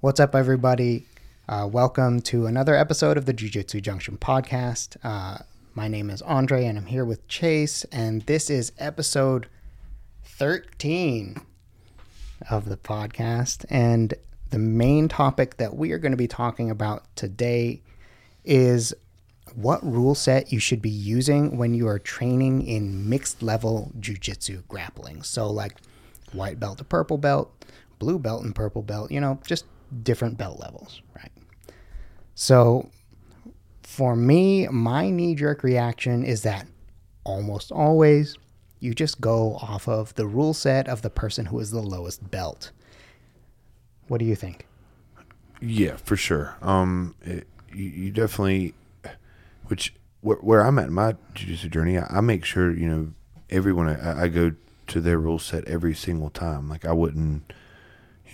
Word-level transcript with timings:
What's 0.00 0.20
up, 0.20 0.36
everybody? 0.36 1.06
Uh, 1.48 1.68
welcome 1.68 2.20
to 2.20 2.46
another 2.46 2.76
episode 2.76 3.16
of 3.16 3.26
the 3.26 3.32
Jiu 3.32 3.48
Jitsu 3.48 3.80
Junction 3.80 4.16
podcast. 4.16 4.96
Uh, 5.02 5.38
my 5.74 5.88
name 5.88 6.08
is 6.08 6.22
Andre, 6.22 6.66
and 6.66 6.78
I'm 6.78 6.86
here 6.86 7.04
with 7.04 7.26
Chase, 7.26 7.82
and 7.90 8.22
this 8.22 8.48
is 8.48 8.70
episode 8.78 9.48
13 10.22 11.40
of 12.48 12.68
the 12.68 12.76
podcast. 12.76 13.64
And 13.70 14.14
the 14.50 14.60
main 14.60 15.08
topic 15.08 15.56
that 15.56 15.74
we 15.74 15.90
are 15.90 15.98
going 15.98 16.12
to 16.12 16.16
be 16.16 16.28
talking 16.28 16.70
about 16.70 17.02
today 17.16 17.82
is 18.44 18.94
what 19.56 19.84
rule 19.84 20.14
set 20.14 20.52
you 20.52 20.60
should 20.60 20.80
be 20.80 20.88
using 20.88 21.56
when 21.56 21.74
you 21.74 21.88
are 21.88 21.98
training 21.98 22.64
in 22.64 23.08
mixed 23.08 23.42
level 23.42 23.90
jujitsu 23.98 24.62
grappling. 24.68 25.24
So, 25.24 25.50
like 25.50 25.74
white 26.30 26.60
belt 26.60 26.78
to 26.78 26.84
purple 26.84 27.18
belt, 27.18 27.52
blue 27.98 28.20
belt 28.20 28.44
and 28.44 28.54
purple 28.54 28.82
belt, 28.82 29.10
you 29.10 29.20
know, 29.20 29.40
just 29.44 29.64
different 30.02 30.38
belt 30.38 30.58
levels, 30.60 31.02
right? 31.16 31.32
So, 32.34 32.88
for 33.82 34.14
me, 34.14 34.68
my 34.68 35.10
knee 35.10 35.34
jerk 35.34 35.62
reaction 35.62 36.24
is 36.24 36.42
that 36.42 36.66
almost 37.24 37.72
always 37.72 38.36
you 38.80 38.94
just 38.94 39.20
go 39.20 39.56
off 39.56 39.88
of 39.88 40.14
the 40.14 40.26
rule 40.26 40.54
set 40.54 40.88
of 40.88 41.02
the 41.02 41.10
person 41.10 41.46
who 41.46 41.58
is 41.58 41.70
the 41.70 41.80
lowest 41.80 42.30
belt. 42.30 42.70
What 44.06 44.18
do 44.18 44.24
you 44.24 44.36
think? 44.36 44.66
Yeah, 45.60 45.96
for 45.96 46.16
sure. 46.16 46.56
Um, 46.62 47.14
it, 47.22 47.46
you, 47.72 47.84
you 47.84 48.10
definitely, 48.10 48.74
which 49.66 49.94
where, 50.20 50.36
where 50.38 50.64
I'm 50.64 50.78
at 50.78 50.86
in 50.88 50.94
my 50.94 51.16
jiu-jitsu 51.34 51.68
journey, 51.68 51.98
I, 51.98 52.06
I 52.08 52.20
make 52.20 52.44
sure 52.44 52.72
you 52.72 52.88
know 52.88 53.12
everyone 53.50 53.88
I, 53.88 54.22
I 54.22 54.28
go 54.28 54.52
to 54.88 55.00
their 55.00 55.18
rule 55.18 55.38
set 55.38 55.64
every 55.64 55.94
single 55.94 56.30
time. 56.30 56.68
Like 56.68 56.84
I 56.84 56.92
wouldn't, 56.92 57.52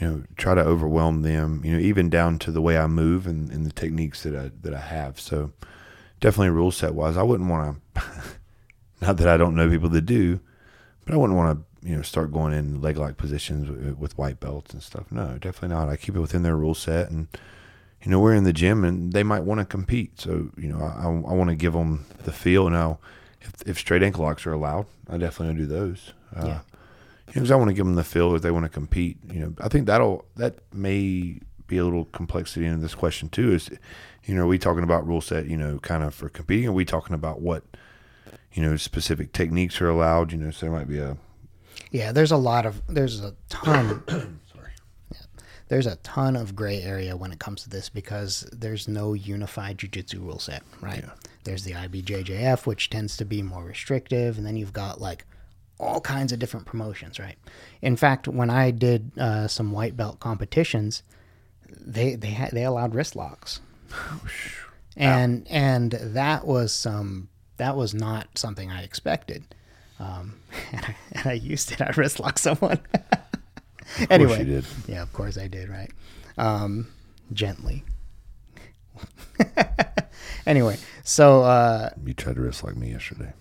you 0.00 0.06
know, 0.06 0.22
try 0.36 0.54
to 0.54 0.62
overwhelm 0.62 1.22
them. 1.22 1.62
You 1.64 1.72
know, 1.72 1.78
even 1.78 2.10
down 2.10 2.38
to 2.40 2.50
the 2.50 2.62
way 2.62 2.78
I 2.78 2.86
move 2.86 3.26
and, 3.26 3.50
and 3.50 3.66
the 3.66 3.72
techniques 3.72 4.22
that 4.22 4.34
I 4.34 4.50
that 4.62 4.74
I 4.74 4.80
have. 4.80 5.20
So 5.20 5.52
definitely 6.20 6.50
rule 6.50 6.70
set 6.70 6.94
wise, 6.94 7.16
I 7.16 7.22
wouldn't 7.22 7.50
want 7.50 7.80
to. 7.94 8.02
not 9.00 9.18
that 9.18 9.28
I 9.28 9.36
don't 9.36 9.54
know 9.54 9.68
people 9.68 9.90
that 9.90 10.06
do, 10.06 10.40
but 11.04 11.14
I 11.14 11.16
wouldn't 11.16 11.36
want 11.36 11.58
to 11.58 11.88
you 11.88 11.96
know 11.96 12.02
start 12.02 12.32
going 12.32 12.54
in 12.54 12.80
leg 12.80 12.96
lock 12.96 13.16
positions 13.16 13.68
with, 13.68 13.98
with, 13.98 14.18
white 14.18 14.40
belts 14.40 14.72
and 14.72 14.82
stuff. 14.82 15.10
No, 15.10 15.38
definitely 15.38 15.76
not. 15.76 15.88
I 15.88 15.96
keep 15.96 16.16
it 16.16 16.20
within 16.20 16.42
their 16.42 16.56
rule 16.56 16.74
set, 16.74 17.10
and 17.10 17.28
you 18.02 18.10
know 18.10 18.18
we're 18.18 18.34
in 18.34 18.44
the 18.44 18.52
gym 18.52 18.84
and 18.84 19.12
they 19.12 19.22
might 19.22 19.44
want 19.44 19.60
to 19.60 19.66
compete. 19.66 20.20
So 20.20 20.50
you 20.56 20.68
know 20.68 20.82
I, 20.82 21.04
I 21.04 21.34
want 21.34 21.50
to 21.50 21.56
give 21.56 21.74
them 21.74 22.06
the 22.24 22.32
feel. 22.32 22.68
Now, 22.70 22.98
if, 23.42 23.52
if 23.66 23.78
straight 23.78 24.02
ankle 24.02 24.24
locks 24.24 24.46
are 24.46 24.52
allowed, 24.52 24.86
I 25.08 25.18
definitely 25.18 25.56
do 25.56 25.66
those. 25.66 26.12
Uh, 26.34 26.46
yeah. 26.46 26.60
You 27.34 27.40
know, 27.40 27.44
because 27.44 27.50
I 27.50 27.56
want 27.56 27.68
to 27.68 27.74
give 27.74 27.84
them 27.84 27.96
the 27.96 28.04
feel 28.04 28.30
that 28.32 28.42
they 28.42 28.52
want 28.52 28.64
to 28.64 28.68
compete. 28.68 29.18
You 29.32 29.40
know, 29.40 29.54
I 29.60 29.68
think 29.68 29.86
that'll 29.86 30.24
that 30.36 30.58
may 30.72 31.40
be 31.66 31.78
a 31.78 31.84
little 31.84 32.04
complexity 32.06 32.64
in 32.64 32.80
this 32.80 32.94
question 32.94 33.28
too. 33.28 33.52
Is 33.52 33.70
you 34.24 34.34
know, 34.34 34.42
are 34.42 34.46
we 34.46 34.58
talking 34.58 34.84
about 34.84 35.06
rule 35.06 35.20
set? 35.20 35.46
You 35.46 35.56
know, 35.56 35.78
kind 35.80 36.04
of 36.04 36.14
for 36.14 36.28
competing? 36.28 36.68
Are 36.68 36.72
we 36.72 36.84
talking 36.84 37.14
about 37.14 37.40
what? 37.40 37.64
You 38.52 38.62
know, 38.62 38.76
specific 38.76 39.32
techniques 39.32 39.80
are 39.80 39.88
allowed. 39.88 40.30
You 40.30 40.38
know, 40.38 40.52
so 40.52 40.66
there 40.66 40.74
might 40.74 40.88
be 40.88 40.98
a 40.98 41.16
yeah, 41.90 42.12
there's 42.12 42.32
a 42.32 42.36
lot 42.36 42.66
of 42.66 42.82
there's 42.88 43.22
a 43.22 43.34
ton. 43.48 44.02
sorry. 44.52 44.72
Yeah, 45.12 45.18
there's 45.68 45.86
a 45.86 45.96
ton 45.96 46.36
of 46.36 46.54
gray 46.54 46.82
area 46.82 47.16
when 47.16 47.32
it 47.32 47.38
comes 47.38 47.62
to 47.62 47.70
this 47.70 47.88
because 47.88 48.48
there's 48.52 48.88
no 48.88 49.12
unified 49.12 49.78
jujitsu 49.78 50.20
rule 50.20 50.38
set, 50.38 50.62
right? 50.80 51.04
Yeah. 51.04 51.12
There's 51.44 51.64
the 51.64 51.72
IBJJF, 51.72 52.66
which 52.66 52.90
tends 52.90 53.16
to 53.18 53.24
be 53.24 53.42
more 53.42 53.64
restrictive, 53.64 54.38
and 54.38 54.46
then 54.46 54.56
you've 54.56 54.72
got 54.72 55.00
like 55.00 55.24
all 55.78 56.00
kinds 56.00 56.32
of 56.32 56.38
different 56.38 56.66
promotions, 56.66 57.18
right? 57.18 57.36
In 57.82 57.96
fact, 57.96 58.28
when 58.28 58.50
I 58.50 58.70
did 58.70 59.10
uh, 59.18 59.48
some 59.48 59.72
white 59.72 59.96
belt 59.96 60.20
competitions, 60.20 61.02
they 61.68 62.14
they 62.14 62.28
had 62.28 62.52
they 62.52 62.64
allowed 62.64 62.94
wrist 62.94 63.16
locks, 63.16 63.60
and 64.96 65.46
and 65.50 65.92
that 65.92 66.46
was 66.46 66.72
some 66.72 67.28
that 67.56 67.76
was 67.76 67.94
not 67.94 68.38
something 68.38 68.70
I 68.70 68.82
expected. 68.82 69.44
Um, 69.98 70.40
and, 70.72 70.84
I, 70.84 70.96
and 71.12 71.26
I 71.26 71.32
used 71.32 71.72
it. 71.72 71.80
I 71.80 71.90
wrist 71.96 72.20
locked 72.20 72.38
someone. 72.38 72.80
anyway, 74.10 74.62
yeah, 74.86 75.02
of 75.02 75.12
course 75.12 75.38
I 75.38 75.48
did. 75.48 75.68
Right, 75.68 75.90
um, 76.38 76.88
gently. 77.32 77.84
anyway, 80.46 80.78
so 81.02 81.42
uh, 81.42 81.90
you 82.04 82.14
tried 82.14 82.36
to 82.36 82.42
wrist 82.42 82.62
lock 82.62 82.76
me 82.76 82.92
yesterday. 82.92 83.32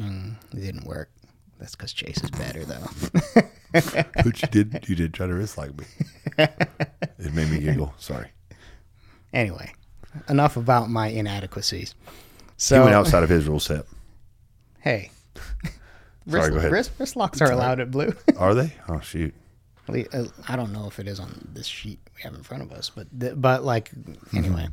Mm, 0.00 0.36
it 0.52 0.60
didn't 0.60 0.86
work. 0.86 1.10
That's 1.58 1.74
because 1.74 1.92
Chase 1.92 2.22
is 2.22 2.30
better, 2.30 2.64
though. 2.64 2.86
but 3.72 4.42
you 4.42 4.48
did, 4.48 4.88
you 4.88 4.94
did 4.94 5.12
try 5.12 5.26
to 5.26 5.34
wrist 5.34 5.58
lock 5.58 5.70
me. 5.78 5.84
It 7.18 7.34
made 7.34 7.50
me 7.50 7.58
giggle. 7.58 7.92
Sorry. 7.98 8.28
Anyway, 9.32 9.72
enough 10.28 10.56
about 10.56 10.88
my 10.88 11.08
inadequacies. 11.08 11.96
So 12.56 12.76
he 12.76 12.84
went 12.84 12.94
outside 12.94 13.24
of 13.24 13.28
his 13.28 13.48
rule 13.48 13.58
set. 13.58 13.86
Hey, 14.78 15.10
Sorry, 15.34 16.42
wrist, 16.42 16.50
go 16.50 16.58
ahead. 16.58 16.72
Wrist, 16.72 16.90
wrist 16.98 17.16
locks 17.16 17.40
are 17.40 17.50
allowed 17.50 17.80
at 17.80 17.90
Blue. 17.90 18.14
are 18.38 18.54
they? 18.54 18.72
Oh 18.88 19.00
shoot. 19.00 19.34
Uh, 19.88 20.24
I 20.46 20.54
don't 20.54 20.72
know 20.72 20.86
if 20.86 21.00
it 21.00 21.08
is 21.08 21.18
on 21.18 21.48
this 21.52 21.66
sheet 21.66 21.98
we 22.14 22.22
have 22.22 22.34
in 22.34 22.42
front 22.42 22.62
of 22.62 22.70
us, 22.70 22.90
but 22.94 23.08
but 23.40 23.64
like 23.64 23.90
anyway. 24.32 24.62
Mm-hmm. 24.62 24.72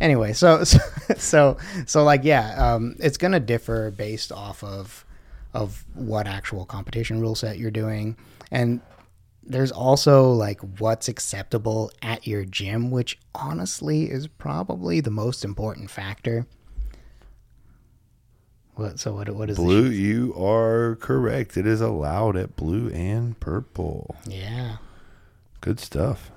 Anyway, 0.00 0.34
so, 0.34 0.64
so 0.64 0.78
so 1.16 1.56
so 1.86 2.04
like 2.04 2.24
yeah, 2.24 2.74
um, 2.74 2.96
it's 2.98 3.16
gonna 3.16 3.40
differ 3.40 3.90
based 3.90 4.32
off 4.32 4.62
of 4.62 5.05
of 5.56 5.84
what 5.94 6.26
actual 6.26 6.64
competition 6.64 7.20
rule 7.20 7.34
set 7.34 7.58
you're 7.58 7.70
doing, 7.70 8.16
and 8.50 8.80
there's 9.42 9.72
also 9.72 10.30
like 10.30 10.60
what's 10.80 11.08
acceptable 11.08 11.90
at 12.02 12.26
your 12.26 12.44
gym, 12.44 12.90
which 12.90 13.18
honestly 13.34 14.10
is 14.10 14.26
probably 14.26 15.00
the 15.00 15.10
most 15.10 15.44
important 15.44 15.90
factor 15.90 16.46
what? 18.76 19.00
So 19.00 19.14
what? 19.14 19.28
What 19.30 19.48
is 19.48 19.56
blue? 19.56 19.88
You 19.88 20.34
are 20.34 20.96
correct. 20.96 21.56
It 21.56 21.66
is 21.66 21.80
allowed 21.80 22.36
at 22.36 22.56
blue 22.56 22.90
and 22.90 23.38
purple. 23.40 24.14
Yeah. 24.26 24.76
Good 25.62 25.80
stuff. 25.80 26.30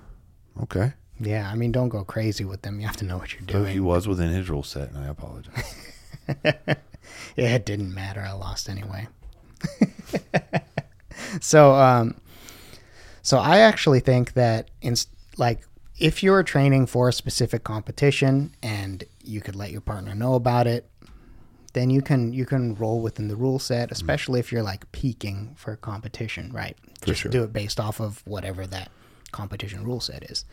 Okay. 0.63 0.93
Yeah, 1.19 1.49
I 1.51 1.55
mean, 1.55 1.73
don't 1.73 1.89
go 1.89 2.05
crazy 2.05 2.45
with 2.45 2.61
them. 2.61 2.79
You 2.79 2.87
have 2.87 2.95
to 2.97 3.05
know 3.05 3.17
what 3.17 3.33
you're 3.33 3.41
oh, 3.43 3.51
doing. 3.51 3.65
So 3.65 3.71
he 3.71 3.81
was 3.81 4.07
within 4.07 4.29
his 4.29 4.49
rule 4.49 4.63
set, 4.63 4.89
and 4.89 4.99
I 4.99 5.07
apologize. 5.07 5.75
it 7.35 7.65
didn't 7.65 7.93
matter. 7.93 8.21
I 8.21 8.31
lost 8.33 8.69
anyway. 8.69 9.07
so, 11.41 11.73
um, 11.73 12.15
so 13.21 13.37
I 13.37 13.59
actually 13.59 13.99
think 13.99 14.33
that 14.33 14.69
in 14.81 14.95
like 15.37 15.61
if 15.99 16.23
you're 16.23 16.43
training 16.43 16.85
for 16.85 17.09
a 17.09 17.13
specific 17.13 17.63
competition 17.63 18.55
and 18.63 19.03
you 19.23 19.41
could 19.41 19.55
let 19.55 19.71
your 19.71 19.81
partner 19.81 20.15
know 20.15 20.35
about 20.35 20.65
it, 20.65 20.89
then 21.73 21.89
you 21.89 22.01
can 22.01 22.33
you 22.33 22.45
can 22.45 22.75
roll 22.75 23.01
within 23.01 23.27
the 23.27 23.35
rule 23.35 23.59
set, 23.59 23.89
mm. 23.89 23.91
especially 23.91 24.39
if 24.39 24.51
you're 24.51 24.63
like 24.63 24.91
peaking 24.91 25.53
for 25.57 25.75
competition, 25.75 26.51
right? 26.51 26.77
For 27.01 27.07
Just 27.07 27.21
sure. 27.21 27.31
do 27.31 27.43
it 27.43 27.53
based 27.53 27.79
off 27.79 27.99
of 27.99 28.25
whatever 28.25 28.65
that 28.67 28.91
competition 29.31 29.83
rule 29.83 29.99
set 29.99 30.23
is. 30.23 30.45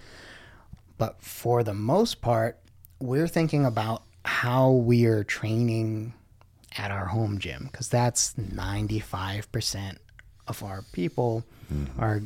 But 0.98 1.22
for 1.22 1.62
the 1.62 1.74
most 1.74 2.20
part, 2.20 2.58
we're 2.98 3.28
thinking 3.28 3.64
about 3.64 4.02
how 4.24 4.70
we 4.70 5.06
are 5.06 5.24
training 5.24 6.14
at 6.78 6.90
our 6.90 7.06
home 7.06 7.38
gym 7.38 7.68
because 7.70 7.88
that's 7.88 8.34
95% 8.34 9.98
of 10.46 10.62
our 10.62 10.82
people 10.92 11.44
mm-hmm. 11.72 12.00
are 12.00 12.22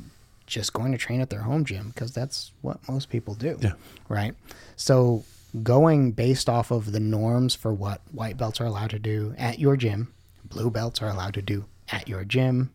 just 0.47 0.73
going 0.73 0.93
to 0.93 0.99
train 0.99 1.21
at 1.21 1.31
their 1.31 1.43
home 1.43 1.65
gym 1.65 1.89
because 1.89 2.13
that's 2.13 2.53
what 2.61 2.77
most 2.89 3.09
people 3.09 3.35
do. 3.35 3.57
Yeah. 3.61 3.73
Right. 4.09 4.35
So 4.77 5.25
going 5.63 6.13
based 6.13 6.49
off 6.49 6.71
of 6.71 6.93
the 6.93 7.01
norms 7.01 7.55
for 7.55 7.73
what 7.73 8.01
white 8.13 8.37
belts 8.37 8.61
are 8.61 8.67
allowed 8.67 8.91
to 8.91 8.99
do 8.99 9.35
at 9.39 9.59
your 9.59 9.77
gym, 9.77 10.13
blue 10.45 10.71
belts 10.71 11.01
are 11.01 11.09
allowed 11.09 11.35
to 11.35 11.43
do 11.43 11.65
at 11.91 12.09
your 12.09 12.25
gym, 12.25 12.73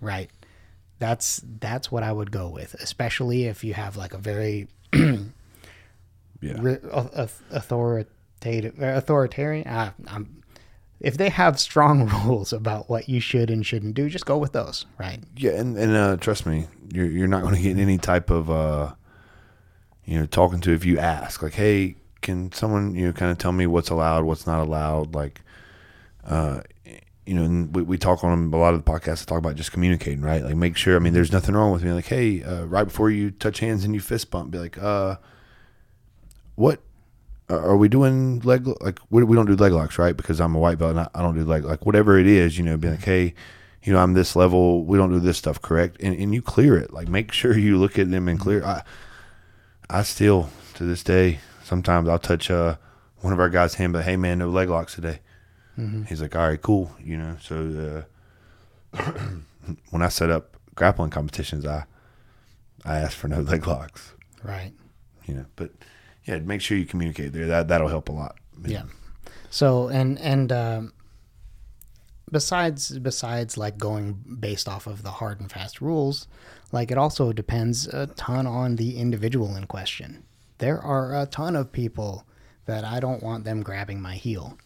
right? 0.00 0.30
That's 0.98 1.42
that's 1.60 1.90
what 1.90 2.02
I 2.02 2.12
would 2.12 2.30
go 2.30 2.48
with, 2.48 2.74
especially 2.74 3.44
if 3.46 3.64
you 3.64 3.74
have 3.74 3.96
like 3.96 4.12
a 4.12 4.18
very 4.18 4.68
yeah. 4.92 5.16
authoritative 7.50 8.80
authoritarian. 8.82 9.66
Uh, 9.66 9.92
if 11.00 11.16
they 11.16 11.30
have 11.30 11.58
strong 11.58 12.06
rules 12.24 12.52
about 12.52 12.88
what 12.88 13.08
you 13.08 13.20
should 13.20 13.50
and 13.50 13.64
shouldn't 13.64 13.94
do, 13.94 14.08
just 14.08 14.26
go 14.26 14.38
with 14.38 14.52
those, 14.52 14.86
right? 14.98 15.20
Yeah, 15.36 15.52
and 15.52 15.76
and 15.76 15.96
uh, 15.96 16.16
trust 16.18 16.46
me, 16.46 16.68
you're 16.92 17.06
you're 17.06 17.28
not 17.28 17.42
going 17.42 17.54
to 17.54 17.62
get 17.62 17.78
any 17.78 17.98
type 17.98 18.30
of 18.30 18.50
uh, 18.50 18.94
you 20.10 20.18
know, 20.18 20.26
talking 20.26 20.60
to 20.60 20.72
if 20.72 20.84
you 20.84 20.98
ask, 20.98 21.40
like, 21.40 21.54
hey, 21.54 21.94
can 22.20 22.50
someone, 22.50 22.96
you 22.96 23.06
know, 23.06 23.12
kind 23.12 23.30
of 23.30 23.38
tell 23.38 23.52
me 23.52 23.64
what's 23.66 23.90
allowed, 23.90 24.24
what's 24.24 24.44
not 24.44 24.60
allowed? 24.60 25.14
Like, 25.14 25.42
uh, 26.24 26.62
you 27.24 27.34
know, 27.34 27.44
and 27.44 27.72
we, 27.72 27.82
we 27.82 27.96
talk 27.96 28.24
on 28.24 28.52
a 28.52 28.56
lot 28.56 28.74
of 28.74 28.84
the 28.84 28.90
podcasts, 28.90 29.24
talk 29.24 29.38
about 29.38 29.54
just 29.54 29.70
communicating, 29.70 30.20
right? 30.20 30.42
Like, 30.42 30.56
make 30.56 30.76
sure, 30.76 30.96
I 30.96 30.98
mean, 30.98 31.12
there's 31.12 31.30
nothing 31.30 31.54
wrong 31.54 31.70
with 31.70 31.84
me. 31.84 31.92
Like, 31.92 32.06
hey, 32.06 32.42
uh, 32.42 32.64
right 32.64 32.82
before 32.82 33.08
you 33.08 33.30
touch 33.30 33.60
hands 33.60 33.84
and 33.84 33.94
you 33.94 34.00
fist 34.00 34.32
bump, 34.32 34.50
be 34.50 34.58
like, 34.58 34.82
uh, 34.82 35.16
what 36.56 36.80
are 37.50 37.76
we 37.76 37.88
doing 37.88 38.40
leg 38.40 38.66
like 38.80 38.98
we, 39.10 39.24
we 39.24 39.36
don't 39.36 39.46
do 39.46 39.56
leg 39.56 39.72
locks 39.72 39.98
right 39.98 40.16
because 40.16 40.40
i'm 40.40 40.54
a 40.54 40.58
white 40.58 40.78
belt 40.78 40.92
and 40.92 41.00
I, 41.00 41.08
I, 41.14 41.22
don't 41.22 41.34
do 41.34 41.44
leg 41.44 41.64
like 41.64 41.84
whatever 41.84 42.18
it 42.18 42.26
is 42.26 42.56
you 42.56 42.64
know 42.64 42.76
be 42.76 42.88
like 42.88 43.02
hey 43.02 43.34
you 43.82 43.92
know, 43.92 43.98
I'm 43.98 44.12
this 44.12 44.36
level. 44.36 44.84
We 44.84 44.98
don't 44.98 45.10
do 45.10 45.20
this 45.20 45.38
stuff 45.38 45.60
correct, 45.60 45.96
and 46.00 46.14
and 46.14 46.34
you 46.34 46.42
clear 46.42 46.76
it. 46.76 46.92
Like 46.92 47.08
make 47.08 47.32
sure 47.32 47.56
you 47.56 47.78
look 47.78 47.98
at 47.98 48.10
them 48.10 48.28
and 48.28 48.38
clear. 48.38 48.64
I 48.64 48.82
I 49.88 50.02
still 50.02 50.50
to 50.74 50.84
this 50.84 51.02
day 51.02 51.40
sometimes 51.64 52.08
I'll 52.08 52.18
touch 52.18 52.50
uh 52.50 52.76
one 53.20 53.32
of 53.32 53.40
our 53.40 53.48
guys' 53.48 53.74
hand, 53.74 53.92
but 53.92 54.04
hey 54.04 54.16
man, 54.16 54.38
no 54.38 54.48
leg 54.48 54.68
locks 54.68 54.94
today. 54.94 55.20
He's 56.08 56.20
like, 56.20 56.36
all 56.36 56.48
right, 56.48 56.60
cool. 56.60 56.90
You 57.02 57.16
know, 57.16 57.36
so 57.40 58.04
uh, 58.94 59.12
when 59.90 60.02
I 60.02 60.08
set 60.08 60.30
up 60.30 60.56
grappling 60.74 61.10
competitions, 61.10 61.64
I 61.64 61.84
I 62.84 62.98
ask 62.98 63.16
for 63.16 63.28
no 63.28 63.40
leg 63.52 63.66
locks. 63.66 64.12
Right. 64.42 64.72
You 65.26 65.34
know, 65.34 65.46
but 65.56 65.70
yeah, 66.30 66.38
make 66.38 66.60
sure 66.60 66.78
you 66.78 66.86
communicate 66.86 67.32
there. 67.32 67.46
That 67.46 67.68
that'll 67.68 67.88
help 67.88 68.08
a 68.08 68.12
lot. 68.12 68.36
Yeah. 68.64 68.84
So 69.50 69.88
and 69.88 70.18
and 70.20 70.52
um, 70.52 70.92
besides 72.30 72.98
besides 72.98 73.56
like 73.56 73.78
going 73.78 74.36
based 74.38 74.68
off 74.68 74.86
of 74.86 75.02
the 75.02 75.10
hard 75.10 75.40
and 75.40 75.50
fast 75.50 75.80
rules, 75.80 76.28
like 76.72 76.90
it 76.90 76.98
also 76.98 77.32
depends 77.32 77.86
a 77.88 78.06
ton 78.08 78.46
on 78.46 78.76
the 78.76 78.96
individual 78.96 79.56
in 79.56 79.66
question. 79.66 80.24
There 80.58 80.80
are 80.80 81.20
a 81.20 81.26
ton 81.26 81.56
of 81.56 81.72
people 81.72 82.26
that 82.66 82.84
I 82.84 83.00
don't 83.00 83.22
want 83.22 83.44
them 83.44 83.62
grabbing 83.62 84.00
my 84.00 84.14
heel. 84.14 84.58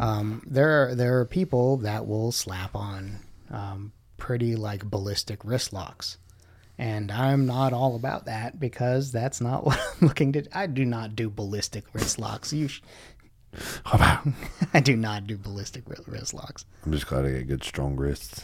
Um, 0.00 0.42
there 0.46 0.70
are 0.90 0.94
there 0.94 1.18
are 1.20 1.24
people 1.24 1.76
that 1.78 2.06
will 2.06 2.32
slap 2.32 2.74
on 2.74 3.20
um, 3.50 3.92
pretty 4.16 4.56
like 4.56 4.84
ballistic 4.84 5.44
wrist 5.44 5.72
locks. 5.72 6.18
And 6.78 7.10
I'm 7.10 7.46
not 7.46 7.72
all 7.72 7.96
about 7.96 8.26
that 8.26 8.60
because 8.60 9.10
that's 9.12 9.40
not 9.40 9.64
what 9.66 9.78
I'm 9.78 10.08
looking 10.08 10.32
to. 10.32 10.44
I 10.52 10.66
do 10.66 10.84
not 10.84 11.16
do 11.16 11.30
ballistic 11.30 11.84
wrist 11.92 12.18
locks. 12.18 12.52
You, 12.52 12.68
sh- 12.68 12.82
I 13.86 14.80
do 14.82 14.96
not 14.96 15.26
do 15.26 15.38
ballistic 15.38 15.84
wrist 16.06 16.34
locks. 16.34 16.64
I'm 16.84 16.92
just 16.92 17.06
glad 17.06 17.24
I 17.24 17.30
get 17.32 17.48
good 17.48 17.64
strong 17.64 17.96
wrists. 17.96 18.42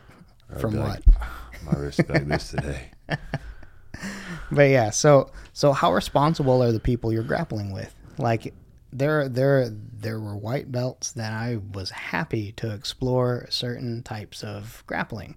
From 0.58 0.78
what? 0.78 1.06
like, 1.06 1.64
My 1.66 1.78
wrist 1.78 2.08
like 2.08 2.26
this 2.26 2.50
today. 2.50 2.90
But 4.50 4.70
yeah, 4.70 4.90
so 4.90 5.30
so 5.52 5.72
how 5.72 5.92
responsible 5.92 6.62
are 6.62 6.72
the 6.72 6.80
people 6.80 7.12
you're 7.12 7.22
grappling 7.22 7.72
with? 7.72 7.94
Like 8.16 8.54
there 8.92 9.28
there 9.28 9.68
there 9.68 10.18
were 10.18 10.36
white 10.36 10.72
belts 10.72 11.12
that 11.12 11.32
I 11.32 11.58
was 11.72 11.90
happy 11.90 12.52
to 12.52 12.72
explore 12.72 13.46
certain 13.50 14.02
types 14.02 14.42
of 14.42 14.82
grappling. 14.86 15.36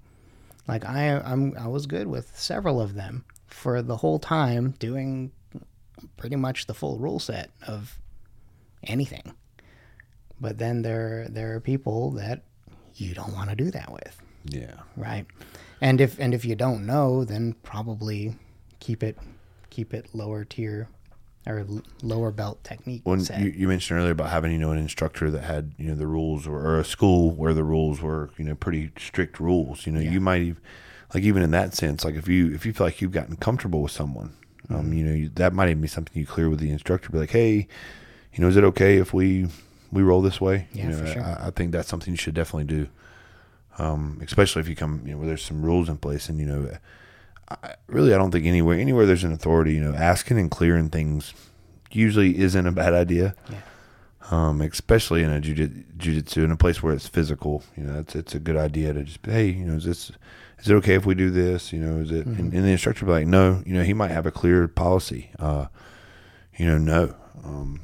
Like 0.68 0.86
I 0.86 1.18
I'm 1.20 1.58
I 1.58 1.68
was 1.68 1.86
good 1.88 2.08
with 2.08 2.38
several 2.38 2.80
of 2.82 2.94
them 2.94 3.26
for 3.48 3.82
the 3.82 3.98
whole 3.98 4.20
time 4.20 4.72
doing 4.80 5.32
pretty 6.18 6.36
much 6.36 6.66
the 6.68 6.74
full 6.74 6.98
rule 7.00 7.20
set 7.20 7.52
of 7.68 8.00
anything. 8.84 9.34
But 10.40 10.58
then 10.58 10.82
there 10.82 11.28
there 11.30 11.56
are 11.56 11.60
people 11.60 12.12
that 12.12 12.44
you 12.96 13.14
don't 13.14 13.34
want 13.34 13.50
to 13.50 13.56
do 13.56 13.72
that 13.72 13.92
with 13.92 14.22
Yeah. 14.46 14.76
right 14.98 15.26
and 15.80 16.02
if 16.02 16.20
and 16.20 16.34
if 16.34 16.44
you 16.46 16.56
don't 16.56 16.86
know 16.86 17.24
then 17.24 17.54
probably 17.64 18.36
keep 18.80 19.02
it 19.04 19.18
keep 19.70 19.94
it 19.94 20.08
lower 20.14 20.44
tier 20.44 20.88
or 21.48 21.66
lower 22.04 22.30
belt 22.32 22.64
technique 22.64 23.02
When 23.04 23.20
you, 23.40 23.48
you 23.50 23.68
mentioned 23.68 24.00
earlier 24.00 24.12
about 24.12 24.30
having 24.30 24.52
you 24.52 24.60
know 24.60 24.72
an 24.72 24.78
instructor 24.78 25.32
that 25.32 25.44
had 25.44 25.74
you 25.78 25.88
know 25.90 25.96
the 25.96 26.08
rules 26.08 26.46
or, 26.48 26.60
or 26.60 26.80
a 26.80 26.86
school 26.86 27.32
where 27.32 27.54
the 27.54 27.64
rules 27.64 28.02
were 28.02 28.30
you 28.38 28.46
know 28.46 28.56
pretty 28.56 28.92
strict 28.98 29.40
rules. 29.40 29.86
You 29.86 29.94
know 29.94 30.00
you 30.00 30.22
might 30.22 30.42
even 30.42 30.62
like 31.14 31.24
even 31.24 31.42
in 31.44 31.52
that 31.52 31.74
sense 31.74 32.06
like 32.06 32.16
if 32.16 32.28
you 32.28 32.54
if 32.54 32.66
you 32.66 32.74
feel 32.74 32.86
like 32.88 33.02
you've 33.02 33.12
gotten 33.12 33.36
comfortable 33.38 33.82
with 33.82 33.92
someone, 33.92 34.34
Mm-hmm. 34.66 34.76
um 34.76 34.94
you 34.94 35.04
know 35.04 35.14
you, 35.14 35.30
that 35.36 35.54
might 35.54 35.70
even 35.70 35.82
be 35.82 35.88
something 35.88 36.18
you 36.18 36.26
clear 36.28 36.48
with 36.50 36.60
the 36.60 36.70
instructor. 36.70 37.10
Be 37.10 37.18
like, 37.18 37.32
hey, 37.32 37.68
you 38.34 38.40
know, 38.42 38.48
is 38.48 38.56
it 38.56 38.64
okay 38.64 38.98
if 38.98 39.12
we 39.14 39.48
we 39.92 40.04
roll 40.04 40.22
this 40.22 40.40
way? 40.40 40.68
Yeah, 40.72 40.84
you 40.84 40.90
know, 40.92 40.98
for 40.98 41.08
sure. 41.08 41.24
I, 41.24 41.48
I 41.48 41.50
think 41.52 41.72
that's 41.72 41.90
something 41.90 42.14
you 42.14 42.18
should 42.18 42.36
definitely 42.36 42.66
do. 42.66 42.88
Um, 43.78 44.20
especially 44.24 44.62
if 44.62 44.70
you 44.70 44.76
come, 44.76 45.02
you 45.06 45.12
know, 45.14 45.18
where 45.18 45.28
there's 45.28 45.44
some 45.44 45.64
rules 45.66 45.90
in 45.90 45.98
place, 45.98 46.30
and 46.30 46.38
you 46.40 46.46
know, 46.46 46.70
I, 47.64 47.76
really, 47.88 48.14
I 48.14 48.18
don't 48.18 48.32
think 48.32 48.46
anywhere 48.46 48.80
anywhere 48.80 49.06
there's 49.06 49.24
an 49.24 49.34
authority, 49.34 49.74
you 49.74 49.82
know, 49.82 49.94
asking 49.94 50.38
and 50.38 50.50
clearing 50.50 50.90
things 50.90 51.34
usually 51.92 52.40
isn't 52.40 52.66
a 52.66 52.72
bad 52.72 52.94
idea. 52.94 53.36
Yeah. 53.50 53.58
Um, 54.30 54.62
especially 54.62 55.24
in 55.24 55.30
a 55.30 55.42
jiu- 55.42 55.84
jujitsu 55.98 56.46
in 56.46 56.52
a 56.52 56.58
place 56.58 56.82
where 56.82 56.94
it's 56.94 57.08
physical, 57.08 57.64
you 57.76 57.84
know, 57.84 58.00
it's 58.00 58.16
it's 58.16 58.34
a 58.34 58.40
good 58.40 58.56
idea 58.56 58.94
to 58.94 59.04
just 59.04 59.20
hey, 59.26 59.48
you 59.48 59.66
know, 59.66 59.74
is 59.74 59.84
this 59.86 60.12
is 60.60 60.70
it 60.70 60.76
okay 60.76 60.94
if 60.96 61.06
we 61.06 61.16
do 61.16 61.30
this? 61.30 61.74
You 61.74 61.80
know, 61.80 61.98
is 62.02 62.12
it? 62.12 62.26
And, 62.26 62.54
and 62.54 62.64
the 62.64 62.72
instructor 62.72 63.06
be 63.06 63.12
like, 63.12 63.28
no, 63.28 63.62
you 63.66 63.74
know, 63.74 63.84
he 63.84 63.94
might 63.94 64.12
have 64.12 64.26
a 64.26 64.32
clear 64.32 64.68
policy. 64.68 65.32
Uh, 65.40 65.66
you 66.58 66.66
know, 66.66 66.78
no, 66.78 67.16
um, 67.44 67.82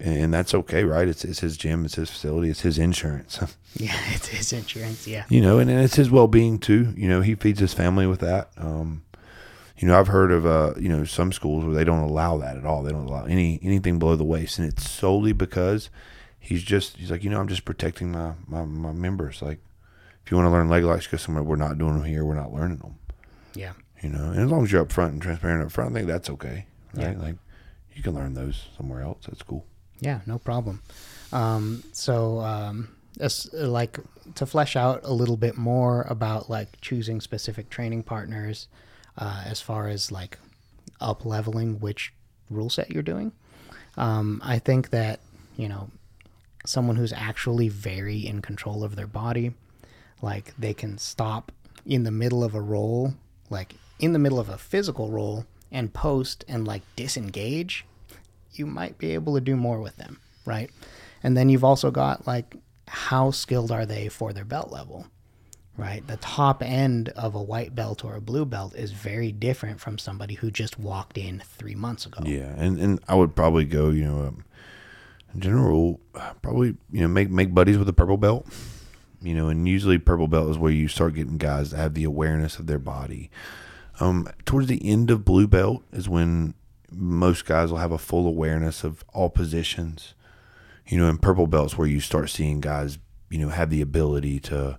and, 0.00 0.24
and 0.24 0.34
that's 0.34 0.52
okay, 0.54 0.84
right? 0.84 1.08
It's 1.08 1.24
it's 1.24 1.40
his 1.40 1.56
gym, 1.56 1.84
it's 1.84 1.94
his 1.94 2.10
facility, 2.10 2.50
it's 2.50 2.60
his 2.60 2.78
insurance. 2.78 3.38
yeah 3.78 3.94
it's 4.08 4.28
his 4.28 4.54
insurance 4.54 5.06
yeah 5.06 5.24
you 5.28 5.38
know, 5.38 5.58
and, 5.58 5.68
and 5.68 5.80
it's 5.80 5.96
his 5.96 6.10
well 6.10 6.26
being 6.28 6.58
too. 6.58 6.92
You 6.96 7.08
know, 7.08 7.20
he 7.20 7.34
feeds 7.34 7.60
his 7.60 7.74
family 7.74 8.06
with 8.06 8.20
that. 8.20 8.50
Um, 8.56 9.04
you 9.78 9.86
know, 9.88 9.98
I've 9.98 10.08
heard 10.08 10.32
of 10.32 10.46
uh, 10.46 10.74
you 10.78 10.88
know, 10.88 11.04
some 11.04 11.32
schools 11.32 11.64
where 11.64 11.74
they 11.74 11.84
don't 11.84 12.00
allow 12.02 12.38
that 12.38 12.56
at 12.56 12.64
all. 12.64 12.82
They 12.82 12.92
don't 12.92 13.06
allow 13.06 13.24
any 13.24 13.58
anything 13.62 13.98
below 13.98 14.16
the 14.16 14.24
waist, 14.24 14.58
and 14.58 14.66
it's 14.66 14.88
solely 14.88 15.32
because 15.32 15.90
he's 16.38 16.62
just 16.62 16.96
he's 16.96 17.10
like, 17.10 17.22
you 17.24 17.30
know, 17.30 17.40
I'm 17.40 17.48
just 17.48 17.64
protecting 17.64 18.12
my 18.12 18.32
my, 18.46 18.64
my 18.64 18.92
members. 18.92 19.42
Like, 19.42 19.58
if 20.24 20.30
you 20.30 20.36
want 20.36 20.46
to 20.46 20.50
learn 20.50 20.68
leg 20.68 20.84
locks, 20.84 21.06
go 21.06 21.16
somewhere. 21.16 21.42
We're 21.44 21.56
not 21.56 21.78
doing 21.78 21.94
them 21.94 22.04
here. 22.04 22.24
We're 22.24 22.34
not 22.34 22.52
learning 22.52 22.78
them. 22.78 22.96
yeah 23.54 23.72
You 24.02 24.10
know, 24.10 24.30
and 24.30 24.40
as 24.40 24.50
long 24.50 24.64
as 24.64 24.72
you're 24.72 24.84
upfront 24.84 25.10
and 25.10 25.22
transparent 25.22 25.64
up 25.64 25.70
front, 25.72 25.90
I 25.90 25.94
think 25.94 26.06
that's 26.08 26.30
okay. 26.30 26.66
Right? 26.94 27.16
Yeah. 27.16 27.22
Like, 27.22 27.36
you 27.94 28.02
can 28.02 28.14
learn 28.14 28.34
those 28.34 28.66
somewhere 28.76 29.02
else. 29.02 29.24
That's 29.26 29.42
cool. 29.42 29.64
yeah 30.00 30.20
no 30.26 30.38
problem 30.38 30.82
um 31.32 31.82
so 31.92 32.40
um 32.40 32.88
as, 33.18 33.48
like 33.54 33.98
to 34.34 34.44
flesh 34.44 34.76
out 34.76 35.00
a 35.04 35.12
little 35.12 35.38
bit 35.38 35.56
more 35.56 36.02
about 36.02 36.50
like 36.50 36.78
choosing 36.82 37.20
specific 37.22 37.70
training 37.70 38.02
partners 38.02 38.68
uh, 39.18 39.42
as 39.46 39.60
far 39.60 39.88
as 39.88 40.12
like 40.12 40.38
up 41.00 41.24
leveling 41.24 41.80
which 41.80 42.12
rule 42.50 42.70
set 42.70 42.90
you're 42.90 43.02
doing. 43.02 43.32
Um, 43.98 44.42
i 44.44 44.58
think 44.58 44.90
that 44.90 45.20
you 45.56 45.68
know 45.68 45.90
someone 46.66 46.96
who's 46.96 47.14
actually 47.14 47.70
very 47.70 48.26
in 48.26 48.42
control 48.42 48.84
of 48.84 48.94
their 48.94 49.06
body 49.06 49.54
like 50.20 50.52
they 50.58 50.74
can 50.74 50.98
stop 50.98 51.50
in 51.86 52.02
the 52.02 52.10
middle 52.10 52.44
of 52.44 52.54
a 52.54 52.60
roll 52.60 53.14
like 53.48 53.74
in 53.98 54.12
the 54.12 54.18
middle 54.18 54.38
of 54.38 54.50
a 54.50 54.58
physical 54.58 55.10
roll 55.10 55.46
and 55.72 55.94
post 55.94 56.44
and 56.46 56.66
like 56.66 56.82
disengage 56.94 57.86
you 58.52 58.66
might 58.66 58.98
be 58.98 59.14
able 59.14 59.34
to 59.34 59.40
do 59.40 59.56
more 59.56 59.80
with 59.80 59.96
them 59.96 60.18
right? 60.46 60.70
And 61.22 61.36
then 61.36 61.48
you've 61.48 61.64
also 61.64 61.90
got 61.90 62.26
like 62.26 62.56
how 62.88 63.32
skilled 63.32 63.72
are 63.72 63.84
they 63.84 64.08
for 64.08 64.32
their 64.32 64.44
belt 64.44 64.70
level 64.70 65.06
right 65.76 66.06
the 66.06 66.16
top 66.18 66.62
end 66.62 67.10
of 67.10 67.34
a 67.34 67.42
white 67.42 67.74
belt 67.74 68.04
or 68.04 68.14
a 68.14 68.20
blue 68.20 68.44
belt 68.44 68.74
is 68.74 68.92
very 68.92 69.32
different 69.32 69.80
from 69.80 69.98
somebody 69.98 70.34
who 70.34 70.50
just 70.50 70.78
walked 70.78 71.18
in 71.18 71.42
three 71.58 71.74
months 71.74 72.06
ago 72.06 72.20
Yeah, 72.24 72.52
and, 72.56 72.78
and 72.78 73.00
I 73.08 73.14
would 73.14 73.36
probably 73.36 73.64
go, 73.64 73.90
you 73.90 74.04
know, 74.04 74.26
um, 74.26 74.44
in 75.36 75.40
general, 75.40 76.00
probably 76.40 76.76
you 76.90 77.00
know 77.02 77.08
make 77.08 77.30
make 77.30 77.54
buddies 77.54 77.78
with 77.78 77.88
a 77.88 77.92
purple 77.92 78.16
belt. 78.16 78.46
You 79.20 79.34
know, 79.34 79.48
and 79.48 79.66
usually 79.68 79.98
purple 79.98 80.28
belt 80.28 80.50
is 80.50 80.58
where 80.58 80.70
you 80.70 80.88
start 80.88 81.14
getting 81.14 81.38
guys 81.38 81.70
that 81.70 81.78
have 81.78 81.94
the 81.94 82.04
awareness 82.04 82.58
of 82.58 82.66
their 82.66 82.78
body. 82.78 83.30
Um, 83.98 84.28
towards 84.44 84.68
the 84.68 84.80
end 84.88 85.10
of 85.10 85.24
blue 85.24 85.46
belt 85.46 85.82
is 85.92 86.08
when 86.08 86.54
most 86.90 87.44
guys 87.44 87.70
will 87.70 87.78
have 87.78 87.92
a 87.92 87.98
full 87.98 88.26
awareness 88.26 88.84
of 88.84 89.04
all 89.12 89.30
positions. 89.30 90.14
You 90.86 90.98
know, 90.98 91.08
in 91.08 91.18
purple 91.18 91.46
belts 91.46 91.76
where 91.76 91.88
you 91.88 92.00
start 92.00 92.30
seeing 92.30 92.60
guys, 92.60 92.98
you 93.28 93.38
know, 93.38 93.48
have 93.48 93.70
the 93.70 93.80
ability 93.80 94.38
to 94.40 94.78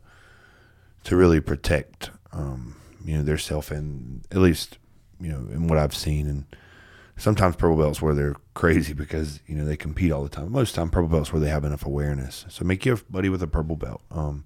to 1.08 1.16
really 1.16 1.40
protect, 1.40 2.12
um, 2.34 2.76
you 3.06 3.16
know, 3.16 3.24
their 3.24 3.38
self 3.38 3.72
and 3.72 4.26
at 4.30 4.40
least, 4.40 4.78
you 5.22 5.32
know, 5.32 5.38
in 5.38 5.70
what 5.70 5.78
I've 5.78 5.96
seen 5.96 6.28
and 6.28 6.46
sometimes 7.16 7.56
purple 7.56 7.78
belts 7.78 8.02
where 8.02 8.14
they're 8.14 8.36
crazy 8.54 8.92
because 8.92 9.40
you 9.48 9.56
know 9.56 9.64
they 9.64 9.78
compete 9.78 10.12
all 10.12 10.22
the 10.22 10.30
time. 10.30 10.52
Most 10.52 10.76
time 10.76 10.90
purple 10.90 11.08
belts 11.08 11.32
where 11.32 11.40
they 11.40 11.48
have 11.48 11.64
enough 11.64 11.86
awareness. 11.86 12.46
So 12.50 12.66
make 12.66 12.86
your 12.86 12.98
buddy 13.10 13.30
with 13.30 13.42
a 13.42 13.48
purple 13.48 13.78
belt. 13.78 14.02
Um, 14.12 14.44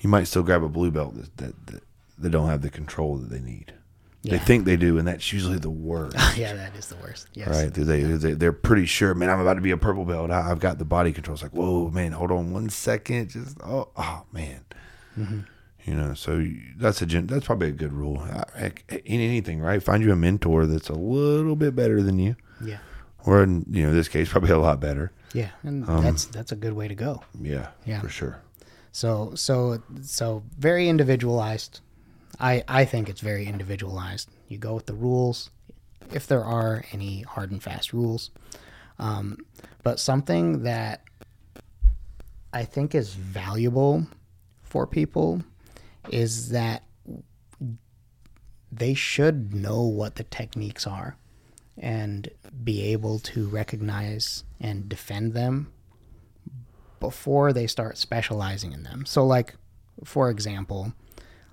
you 0.00 0.08
might 0.10 0.24
still 0.24 0.42
grab 0.42 0.64
a 0.64 0.68
blue 0.68 0.90
belt 0.90 1.14
that 1.14 1.36
that, 1.36 1.66
that, 1.68 1.82
that 2.18 2.30
don't 2.30 2.48
have 2.48 2.62
the 2.62 2.70
control 2.70 3.16
that 3.18 3.30
they 3.30 3.40
need. 3.40 3.72
They 4.24 4.38
think 4.38 4.64
they 4.64 4.76
do, 4.76 4.98
and 4.98 5.06
that's 5.06 5.32
usually 5.32 5.58
the 5.58 5.70
worst. 5.70 6.16
yeah 6.36 6.54
that 6.54 6.74
is 6.74 6.88
the 6.88 6.96
worst 6.96 7.28
yes 7.34 7.48
Right? 7.48 7.72
They, 7.72 8.02
they 8.02 8.32
they're 8.34 8.52
pretty 8.52 8.86
sure, 8.86 9.14
man. 9.14 9.30
I'm 9.30 9.38
about 9.38 9.54
to 9.54 9.60
be 9.60 9.70
a 9.70 9.76
purple 9.76 10.04
belt. 10.04 10.32
I, 10.32 10.50
I've 10.50 10.58
got 10.60 10.78
the 10.78 10.84
body 10.84 11.12
control. 11.12 11.34
It's 11.34 11.42
like, 11.44 11.52
whoa, 11.52 11.88
man. 11.88 12.10
Hold 12.10 12.32
on 12.32 12.52
one 12.52 12.68
second. 12.68 13.30
Just 13.30 13.58
oh, 13.62 13.90
oh 13.96 14.24
man. 14.32 14.64
You 15.84 15.94
know, 15.94 16.14
so 16.14 16.44
that's 16.76 17.02
a 17.02 17.06
gen- 17.06 17.26
that's 17.26 17.46
probably 17.46 17.68
a 17.68 17.72
good 17.72 17.92
rule. 17.92 18.18
Heck, 18.54 18.84
in 19.04 19.20
anything, 19.20 19.60
right? 19.60 19.82
Find 19.82 20.02
you 20.02 20.12
a 20.12 20.16
mentor 20.16 20.66
that's 20.66 20.88
a 20.88 20.94
little 20.94 21.56
bit 21.56 21.74
better 21.74 22.02
than 22.02 22.18
you, 22.18 22.36
yeah 22.64 22.78
or 23.24 23.42
in 23.42 23.64
you 23.70 23.84
know 23.86 23.92
this 23.92 24.08
case, 24.08 24.28
probably 24.28 24.50
a 24.50 24.58
lot 24.58 24.80
better. 24.80 25.10
yeah 25.32 25.50
and 25.62 25.88
Um, 25.88 26.02
that's 26.04 26.24
that's 26.26 26.52
a 26.52 26.56
good 26.56 26.72
way 26.74 26.88
to 26.88 26.94
go 26.94 27.22
Yeah, 27.40 27.68
Yeah. 27.86 28.00
for 28.00 28.08
sure. 28.08 28.38
So 28.92 29.34
so 29.34 29.82
so 30.02 30.42
very 30.58 30.88
individualized. 30.88 31.80
I 32.40 32.62
I 32.68 32.84
think 32.84 33.08
it's 33.08 33.20
very 33.20 33.46
individualized. 33.46 34.28
You 34.48 34.58
go 34.58 34.74
with 34.74 34.86
the 34.86 34.94
rules, 34.94 35.50
if 36.12 36.26
there 36.26 36.44
are 36.44 36.84
any 36.92 37.22
hard 37.22 37.50
and 37.50 37.62
fast 37.62 37.92
rules. 37.92 38.30
Um, 38.98 39.38
but 39.82 39.98
something 39.98 40.62
that 40.64 41.00
I 42.52 42.64
think 42.64 42.94
is 42.94 43.14
valuable 43.14 44.06
for 44.62 44.86
people 44.86 45.42
is 46.10 46.50
that 46.50 46.82
they 48.70 48.94
should 48.94 49.54
know 49.54 49.82
what 49.82 50.16
the 50.16 50.24
techniques 50.24 50.86
are 50.86 51.16
and 51.76 52.28
be 52.64 52.82
able 52.82 53.18
to 53.18 53.48
recognize 53.48 54.44
and 54.60 54.88
defend 54.88 55.34
them 55.34 55.72
before 57.00 57.52
they 57.52 57.66
start 57.66 57.98
specializing 57.98 58.72
in 58.72 58.82
them. 58.82 59.04
So 59.04 59.26
like 59.26 59.54
for 60.04 60.30
example, 60.30 60.92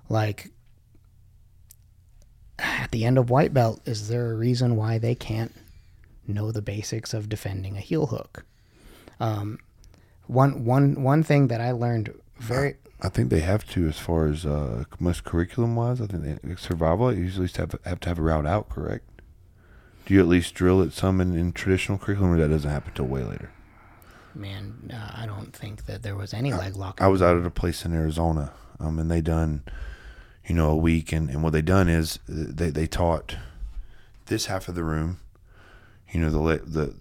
like 0.08 0.50
at 2.58 2.90
the 2.90 3.04
end 3.04 3.18
of 3.18 3.30
white 3.30 3.54
belt 3.54 3.80
is 3.86 4.08
there 4.08 4.30
a 4.30 4.36
reason 4.36 4.76
why 4.76 4.98
they 4.98 5.14
can't 5.14 5.54
know 6.26 6.52
the 6.52 6.62
basics 6.62 7.12
of 7.12 7.28
defending 7.28 7.76
a 7.76 7.80
heel 7.80 8.06
hook? 8.06 8.44
Um, 9.18 9.58
one 10.26 10.64
one 10.64 11.02
one 11.02 11.22
thing 11.22 11.48
that 11.48 11.60
I 11.60 11.72
learned 11.72 12.14
very 12.40 12.76
I 13.02 13.08
think 13.08 13.30
they 13.30 13.40
have 13.40 13.66
to, 13.70 13.88
as 13.88 13.98
far 13.98 14.26
as 14.26 14.44
uh, 14.44 14.84
most 14.98 15.24
curriculum 15.24 15.74
wise. 15.74 16.00
I 16.00 16.06
think 16.06 16.42
they, 16.42 16.54
survival. 16.56 17.12
You 17.12 17.22
usually 17.22 17.48
have 17.56 17.74
have 17.84 18.00
to 18.00 18.08
have 18.08 18.18
a 18.18 18.22
route 18.22 18.46
out, 18.46 18.68
correct? 18.68 19.04
Do 20.04 20.14
you 20.14 20.20
at 20.20 20.26
least 20.26 20.54
drill 20.54 20.82
it 20.82 20.92
some 20.92 21.20
in, 21.20 21.36
in 21.36 21.52
traditional 21.52 21.98
curriculum, 21.98 22.32
or 22.32 22.38
that 22.38 22.48
doesn't 22.48 22.70
happen 22.70 22.92
till 22.94 23.06
way 23.06 23.22
later? 23.22 23.50
man, 24.34 24.90
uh, 24.92 25.22
I 25.22 25.26
don't 25.26 25.54
think 25.54 25.86
that 25.86 26.02
there 26.02 26.16
was 26.16 26.32
any 26.32 26.52
leg 26.52 26.76
lock. 26.76 27.00
I 27.00 27.08
was 27.08 27.22
out 27.22 27.36
at 27.36 27.46
a 27.46 27.50
place 27.50 27.84
in 27.84 27.94
Arizona, 27.94 28.52
um, 28.78 28.98
and 28.98 29.10
they 29.10 29.20
done, 29.20 29.64
you 30.46 30.54
know, 30.54 30.70
a 30.70 30.76
week, 30.76 31.12
and, 31.12 31.30
and 31.30 31.42
what 31.42 31.52
they 31.52 31.62
done 31.62 31.88
is 31.88 32.18
they 32.28 32.70
they 32.70 32.86
taught 32.86 33.36
this 34.26 34.46
half 34.46 34.68
of 34.68 34.74
the 34.74 34.84
room, 34.84 35.20
you 36.12 36.20
know, 36.20 36.30
the 36.30 36.62
the 36.64 36.94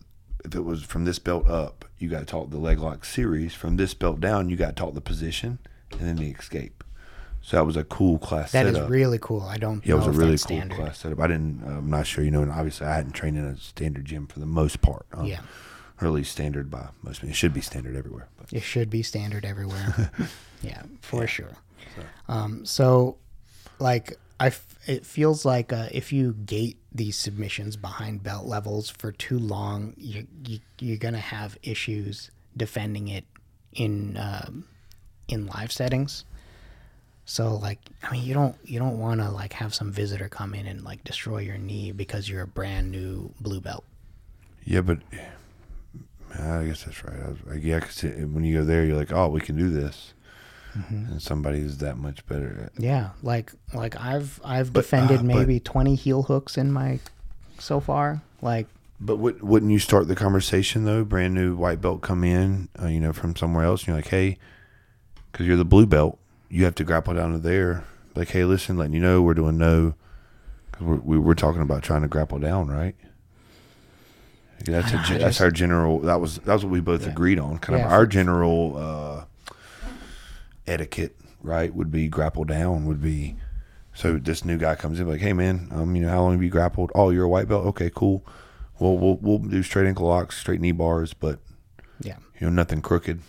if 0.46 0.56
it 0.56 0.62
was 0.62 0.84
from 0.84 1.06
this 1.06 1.20
belt 1.20 1.48
up, 1.48 1.86
you 1.98 2.10
got 2.10 2.28
taught 2.28 2.50
the 2.52 2.58
leg 2.58 2.80
lock 2.80 3.06
series. 3.06 3.54
From 3.54 3.78
this 3.78 3.94
belt 3.94 4.20
down, 4.20 4.50
you 4.50 4.56
got 4.56 4.76
taught 4.76 4.94
the 4.94 5.02
position 5.02 5.60
and 5.92 6.02
then 6.02 6.16
the 6.16 6.32
escape. 6.32 6.84
So 7.42 7.58
that 7.58 7.66
was 7.66 7.78
a 7.78 7.84
cool 7.86 8.18
class. 8.20 8.52
That 8.52 8.66
is 8.66 8.76
setup. 8.76 8.90
really 8.90 9.18
cool. 9.22 9.42
I 9.42 9.58
don't. 9.58 9.86
Yeah, 9.86 9.94
it 9.94 9.98
was 9.98 10.08
a 10.08 10.12
really 10.12 10.32
cool 10.32 10.38
standard. 10.38 10.76
class 10.76 11.00
setup. 11.00 11.20
I 11.20 11.28
didn't. 11.28 11.64
I'm 11.66 11.90
not 11.90 12.06
sure. 12.06 12.24
You 12.24 12.32
know, 12.32 12.42
and 12.42 12.52
obviously 12.52 12.88
I 12.88 12.96
hadn't 12.96 13.14
trained 13.14 13.38
in 13.38 13.46
a 13.46 13.58
standard 13.58 14.06
gym 14.06 14.28
for 14.28 14.40
the 14.40 14.46
most 14.46 14.82
part. 14.82 15.06
Um, 15.14 15.26
Yeah, 15.26 15.40
or 16.02 16.08
at 16.08 16.14
least 16.14 16.32
standard 16.32 16.70
by 16.70 16.90
most. 17.02 17.24
It 17.24 17.36
should 17.36 17.54
be 17.54 17.62
standard 17.62 17.96
everywhere. 17.96 18.28
But 18.38 18.52
it 18.52 18.62
should 18.62 18.90
be 18.90 19.04
standard 19.04 19.46
everywhere. 19.46 20.12
yeah, 20.62 20.84
for 21.02 21.28
sure. 21.28 21.54
Um, 22.28 22.66
so, 22.66 23.18
like, 23.80 24.18
I 24.40 24.48
f- 24.48 24.76
it 24.88 25.06
feels 25.06 25.46
like 25.46 25.74
uh, 25.74 25.88
if 25.92 26.14
you 26.14 26.34
gate 26.34 26.78
these 26.92 27.18
submissions 27.18 27.76
behind 27.76 28.24
belt 28.24 28.46
levels 28.46 28.90
for 28.90 29.12
too 29.12 29.38
long, 29.38 29.94
you, 29.98 30.28
you 30.46 30.60
you're 30.80 30.98
gonna 30.98 31.18
have 31.20 31.58
issues 31.62 32.32
defending 32.56 33.08
it 33.10 33.26
in 33.74 34.18
um, 34.18 34.66
in 35.28 35.46
live 35.48 35.72
settings. 35.72 36.26
So 37.26 37.56
like 37.56 37.80
I 38.02 38.12
mean 38.12 38.24
you 38.24 38.34
don't 38.34 38.56
you 38.64 38.80
don't 38.80 38.98
want 39.00 39.22
to 39.22 39.30
like 39.30 39.54
have 39.54 39.74
some 39.76 39.92
visitor 39.92 40.30
come 40.30 40.56
in 40.56 40.66
and 40.66 40.84
like 40.84 41.04
destroy 41.04 41.40
your 41.40 41.58
knee 41.58 41.92
because 41.92 42.28
you're 42.30 42.42
a 42.42 42.48
brand 42.48 42.92
new 42.92 43.32
blue 43.40 43.60
belt. 43.60 43.84
Yeah, 44.66 44.82
but 44.82 45.00
I 46.38 46.66
guess 46.66 46.84
that's 46.84 47.04
right. 47.04 47.20
I 47.24 47.30
was 47.30 47.38
like, 47.46 47.64
yeah, 47.64 47.80
because 47.80 48.04
when 48.04 48.44
you 48.44 48.60
go 48.60 48.64
there, 48.64 48.86
you're 48.86 48.98
like, 48.98 49.12
oh, 49.12 49.28
we 49.30 49.42
can 49.42 49.58
do 49.58 49.70
this, 49.70 50.14
Mm-hmm. 50.78 51.12
and 51.14 51.22
somebody 51.22 51.60
is 51.60 51.80
that 51.80 51.98
much 51.98 52.26
better 52.28 52.66
at. 52.76 52.82
Yeah, 52.82 53.10
like 53.24 53.52
like 53.74 54.00
I've 54.00 54.40
I've 54.44 54.72
But, 54.72 54.82
defended 54.82 55.20
uh, 55.20 55.24
but- 55.24 55.26
maybe 55.36 55.60
20 55.60 55.96
heel 55.96 56.24
hooks 56.24 56.58
in 56.58 56.72
my 56.72 57.00
so 57.58 57.80
far. 57.80 58.22
Like 58.42 58.68
But 59.02 59.18
would, 59.18 59.42
wouldn't 59.42 59.72
you 59.72 59.80
start 59.80 60.08
the 60.08 60.16
conversation 60.16 60.86
though? 60.86 61.04
Brand 61.04 61.34
new 61.34 61.56
white 61.56 61.82
belt 61.82 62.02
come 62.02 62.24
in, 62.24 62.70
uh, 62.82 62.88
you 62.88 63.00
know, 63.00 63.14
from 63.14 63.36
somewhere 63.36 63.66
else. 63.66 63.82
And 63.82 63.88
you're 63.90 63.98
like, 63.98 64.08
hey, 64.08 64.38
because 65.32 65.46
you're 65.48 65.58
the 65.58 65.66
blue 65.66 65.86
belt, 65.86 66.20
you 66.50 66.66
have 66.66 66.76
to 66.76 66.84
grapple 66.84 67.14
down 67.16 67.32
to 67.34 67.40
there. 67.40 67.84
Like, 68.16 68.30
hey, 68.30 68.44
listen, 68.46 68.78
letting 68.78 68.94
you 68.94 69.00
know 69.02 69.22
we're 69.22 69.34
doing 69.34 69.58
no. 69.58 69.96
Cause 70.74 70.82
we're, 70.82 70.96
we 70.98 71.18
we're 71.20 71.34
talking 71.34 71.62
about 71.62 71.82
trying 71.84 72.02
to 72.04 72.08
grapple 72.08 72.38
down, 72.40 72.68
right? 72.68 72.96
That's 74.66 74.92
a, 74.94 74.98
I 74.98 75.04
gen- 75.04 75.06
just- 75.06 75.20
that's 75.20 75.42
our 75.42 75.52
general. 75.52 76.00
That 76.02 76.20
was 76.22 76.38
that 76.40 76.54
was 76.54 76.64
what 76.66 76.72
we 76.72 76.80
both 76.82 77.04
Yeah. 77.06 77.12
agreed 77.12 77.40
on. 77.40 77.58
Kind 77.60 77.80
Yeah, 77.80 77.86
of 77.88 77.92
our 77.92 78.06
general 78.06 78.76
uh, 78.78 79.26
etiquette, 80.70 81.16
right? 81.42 81.74
Would 81.74 81.92
be 81.92 82.08
grapple 82.08 82.46
down. 82.46 82.86
Would 82.86 83.02
be 83.02 83.36
so 83.94 84.18
this 84.18 84.46
new 84.46 84.58
guy 84.58 84.76
comes 84.76 85.00
in 85.00 85.08
like, 85.08 85.20
hey 85.20 85.34
man, 85.34 85.68
um, 85.72 85.96
you 85.96 86.04
know 86.04 86.10
how 86.10 86.22
long 86.22 86.34
have 86.34 86.44
you 86.44 86.50
grappled? 86.50 86.92
Oh, 86.96 87.10
you're 87.10 87.26
a 87.26 87.30
white 87.30 87.48
belt. 87.48 87.66
Okay, 87.68 87.92
cool. 87.94 88.26
Well, 88.80 88.98
we'll 88.98 89.18
we'll 89.18 89.40
do 89.40 89.62
straight 89.64 89.88
ankle 89.88 90.08
locks, 90.08 90.38
straight 90.38 90.62
knee 90.62 90.72
bars, 90.72 91.14
but 91.14 91.40
yeah. 92.02 92.18
you 92.40 92.48
know 92.48 92.54
nothing 92.54 92.82
crooked. 92.82 93.20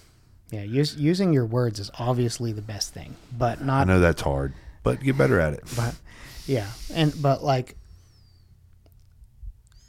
Yeah, 0.51 0.63
use, 0.63 0.97
using 0.97 1.33
your 1.33 1.47
words 1.47 1.79
is 1.79 1.91
obviously 1.99 2.53
the 2.53 2.63
best 2.63 2.93
thing, 2.93 3.15
but 3.37 3.65
not. 3.65 3.83
I 3.83 3.85
know 3.85 4.01
that's 4.01 4.23
hard, 4.23 4.53
but 4.83 5.01
get 5.01 5.17
better 5.17 5.41
at 5.41 5.55
it. 5.55 5.63
but 5.77 5.95
yeah. 6.47 6.69
And 6.93 7.15
but 7.21 7.43
like 7.43 7.77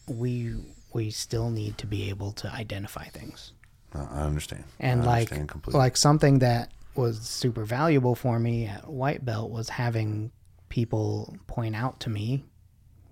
we 0.08 0.56
we 0.94 1.10
still 1.10 1.50
need 1.50 1.78
to 1.80 1.88
be 1.88 2.10
able 2.10 2.32
to 2.34 2.52
identify 2.52 3.06
things. 3.06 3.54
I 3.94 4.22
understand. 4.22 4.64
And 4.80 5.02
I 5.02 5.06
like 5.06 5.32
understand 5.32 5.74
like 5.74 5.98
something 5.98 6.40
that 6.40 6.72
was 6.96 7.20
super 7.22 7.64
valuable 7.64 8.16
for 8.16 8.40
me 8.40 8.66
at 8.66 8.88
white 8.88 9.24
belt 9.24 9.52
was 9.52 9.70
having 9.70 10.32
people 10.70 11.36
point 11.48 11.76
out 11.76 12.00
to 12.02 12.10
me 12.10 12.44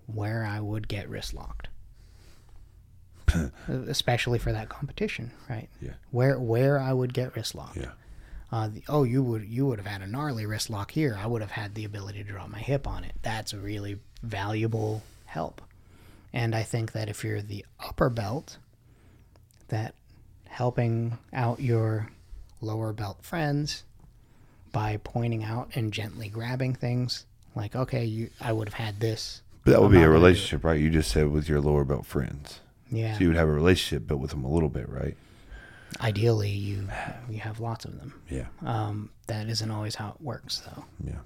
where 0.08 0.46
I 0.46 0.60
would 0.60 0.88
get 0.88 1.10
wrist 1.10 1.34
locked. 1.34 1.68
Especially 3.68 4.40
for 4.40 4.52
that 4.52 4.70
competition, 4.70 5.32
right? 5.50 5.70
Yeah. 5.82 5.92
Where 6.12 6.40
where 6.40 6.80
I 6.80 6.92
would 6.92 7.14
get 7.14 7.36
wrist 7.36 7.54
locked. 7.54 7.78
yeah, 7.78 7.92
Uh, 8.52 8.70
the, 8.70 8.84
oh, 8.90 9.04
you 9.04 9.22
would 9.22 9.44
you 9.46 9.68
would 9.68 9.78
have 9.78 9.86
had 9.86 10.02
a 10.02 10.08
gnarly 10.08 10.46
wrist 10.48 10.70
lock 10.70 10.92
here. 10.92 11.18
I 11.22 11.28
would 11.28 11.42
have 11.42 11.52
had 11.52 11.76
the 11.76 11.86
ability 11.86 12.24
to 12.24 12.32
drop 12.32 12.50
my 12.50 12.60
hip 12.60 12.88
on 12.88 13.04
it. 13.04 13.14
That's 13.22 13.54
a 13.54 13.60
really 13.60 14.00
valuable 14.24 15.04
help. 15.26 15.62
And 16.34 16.56
I 16.56 16.64
think 16.64 16.92
that 16.94 17.08
if 17.10 17.24
you're 17.24 17.42
the 17.42 17.66
upper 17.80 18.10
belt, 18.10 18.58
that 19.68 19.94
helping 20.48 21.18
out 21.32 21.60
your 21.60 22.10
lower 22.62 22.94
belt 22.94 23.20
friends 23.24 23.84
by 24.72 24.98
pointing 25.04 25.44
out 25.44 25.70
and 25.76 25.92
gently 25.92 26.30
grabbing 26.30 26.76
things 26.76 27.26
like, 27.56 27.76
okay, 27.76 28.06
you 28.06 28.30
I 28.40 28.54
would 28.54 28.68
have 28.70 28.76
had 28.76 29.00
this. 29.00 29.42
but 29.64 29.72
that 29.72 29.80
would 29.82 29.88
I'm 29.88 29.92
be 29.92 29.98
a 29.98 30.02
gonna 30.02 30.08
do 30.08 30.12
it. 30.12 30.20
relationship, 30.20 30.64
right? 30.64 30.80
You 30.80 30.90
just 30.90 31.12
said 31.12 31.28
with 31.30 31.50
your 31.50 31.62
lower 31.62 31.84
belt 31.84 32.06
friends, 32.06 32.60
Yeah. 32.92 33.14
so 33.14 33.22
you 33.22 33.28
would 33.28 33.38
have 33.38 33.48
a 33.48 33.52
relationship 33.54 34.08
built 34.08 34.20
with 34.22 34.32
them 34.32 34.44
a 34.44 34.50
little 34.52 34.70
bit, 34.70 34.88
right? 34.90 35.16
Ideally, 36.02 36.52
you 36.52 36.88
you 37.30 37.40
have 37.40 37.60
lots 37.60 37.84
of 37.86 37.98
them. 38.00 38.22
Yeah, 38.30 38.46
Um, 38.64 39.10
that 39.28 39.48
isn't 39.50 39.72
always 39.72 39.96
how 39.96 40.10
it 40.10 40.22
works, 40.22 40.60
though. 40.60 40.86
yeah. 41.04 41.20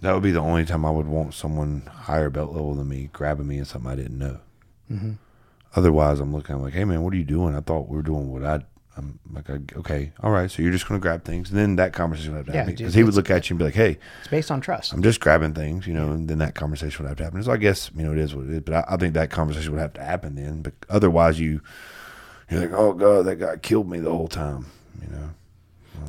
That 0.00 0.14
would 0.14 0.22
be 0.22 0.32
the 0.32 0.40
only 0.40 0.64
time 0.64 0.84
I 0.84 0.90
would 0.90 1.06
want 1.06 1.34
someone 1.34 1.82
higher 1.86 2.28
belt 2.30 2.52
level 2.52 2.74
than 2.74 2.88
me 2.88 3.08
grabbing 3.12 3.46
me 3.46 3.58
in 3.58 3.64
something 3.64 3.90
I 3.90 3.94
didn't 3.94 4.18
know. 4.18 4.40
Mm-hmm. 4.90 5.12
Otherwise, 5.76 6.18
I'm 6.18 6.32
looking 6.34 6.56
I'm 6.56 6.62
like, 6.62 6.72
hey 6.72 6.84
man, 6.84 7.02
what 7.02 7.12
are 7.14 7.16
you 7.18 7.24
doing? 7.24 7.54
I 7.54 7.60
thought 7.60 7.88
we 7.88 7.96
were 7.96 8.02
doing 8.02 8.30
what 8.32 8.44
I. 8.44 8.60
I'm 8.96 9.18
like, 9.32 9.48
okay, 9.50 10.12
all 10.20 10.30
right. 10.30 10.50
So 10.50 10.62
you're 10.62 10.70
just 10.72 10.86
going 10.86 11.00
to 11.00 11.02
grab 11.02 11.24
things, 11.24 11.48
and 11.50 11.58
then 11.58 11.76
that 11.76 11.92
conversation 11.94 12.32
would 12.32 12.38
have 12.38 12.46
to 12.46 12.52
happen 12.52 12.70
dude, 12.72 12.78
because 12.78 12.94
he 12.94 13.02
would 13.04 13.14
look 13.14 13.30
at 13.30 13.48
you 13.48 13.54
and 13.54 13.58
be 13.58 13.64
like, 13.64 13.74
"Hey, 13.74 13.98
It's 14.20 14.28
based 14.28 14.50
on 14.50 14.60
trust. 14.60 14.92
I'm 14.92 15.02
just 15.02 15.18
grabbing 15.20 15.54
things," 15.54 15.86
you 15.86 15.94
know, 15.94 16.10
and 16.12 16.28
then 16.28 16.38
that 16.38 16.54
conversation 16.54 17.02
would 17.02 17.08
have 17.08 17.16
to 17.18 17.24
happen. 17.24 17.42
So 17.42 17.52
I 17.52 17.56
guess 17.56 17.90
you 17.96 18.02
know 18.02 18.12
it 18.12 18.18
is 18.18 18.34
what 18.34 18.44
it 18.44 18.50
is, 18.50 18.60
but 18.60 18.74
I, 18.74 18.84
I 18.94 18.96
think 18.98 19.14
that 19.14 19.30
conversation 19.30 19.72
would 19.72 19.80
have 19.80 19.94
to 19.94 20.02
happen 20.04 20.34
then. 20.34 20.60
But 20.60 20.74
otherwise, 20.90 21.40
you 21.40 21.62
you're 22.50 22.60
like, 22.60 22.72
"Oh 22.72 22.92
God, 22.92 23.24
that 23.26 23.36
guy 23.36 23.56
killed 23.56 23.88
me 23.88 23.98
the 23.98 24.10
whole 24.10 24.28
time," 24.28 24.66
you 25.00 25.08
know. 25.08 25.30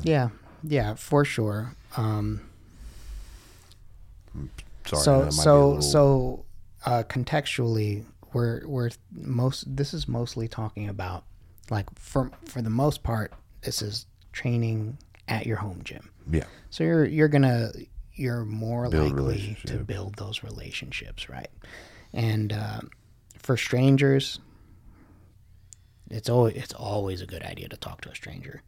Yeah, 0.02 0.28
yeah, 0.62 0.92
for 0.94 1.24
sure. 1.24 1.74
Um, 1.96 2.42
Sorry, 4.86 5.02
so 5.02 5.18
that 5.20 5.24
might 5.24 5.30
be 5.30 5.30
a 5.30 5.34
so 5.42 5.68
little- 5.68 5.82
so 5.82 6.44
uh, 6.84 7.02
contextually, 7.08 8.04
we're 8.34 8.66
we're 8.66 8.90
most 9.12 9.74
this 9.74 9.94
is 9.94 10.06
mostly 10.06 10.48
talking 10.48 10.88
about 10.88 11.24
like 11.70 11.86
for 11.98 12.30
for 12.46 12.62
the 12.62 12.70
most 12.70 13.02
part, 13.02 13.32
this 13.62 13.82
is 13.82 14.06
training 14.32 14.98
at 15.28 15.46
your 15.46 15.56
home 15.56 15.80
gym. 15.84 16.10
yeah, 16.30 16.44
So 16.70 16.84
you're 16.84 17.04
you're 17.04 17.28
gonna 17.28 17.70
you're 18.14 18.44
more 18.44 18.88
Build 18.90 19.12
likely 19.18 19.56
to 19.66 19.78
build 19.78 20.16
those 20.16 20.42
relationships, 20.42 21.28
right? 21.28 21.48
And 22.12 22.52
uh, 22.52 22.80
for 23.38 23.56
strangers, 23.56 24.38
it's 26.10 26.28
always 26.28 26.54
it's 26.56 26.74
always 26.74 27.22
a 27.22 27.26
good 27.26 27.42
idea 27.42 27.68
to 27.68 27.76
talk 27.76 28.00
to 28.02 28.10
a 28.10 28.14
stranger. 28.14 28.62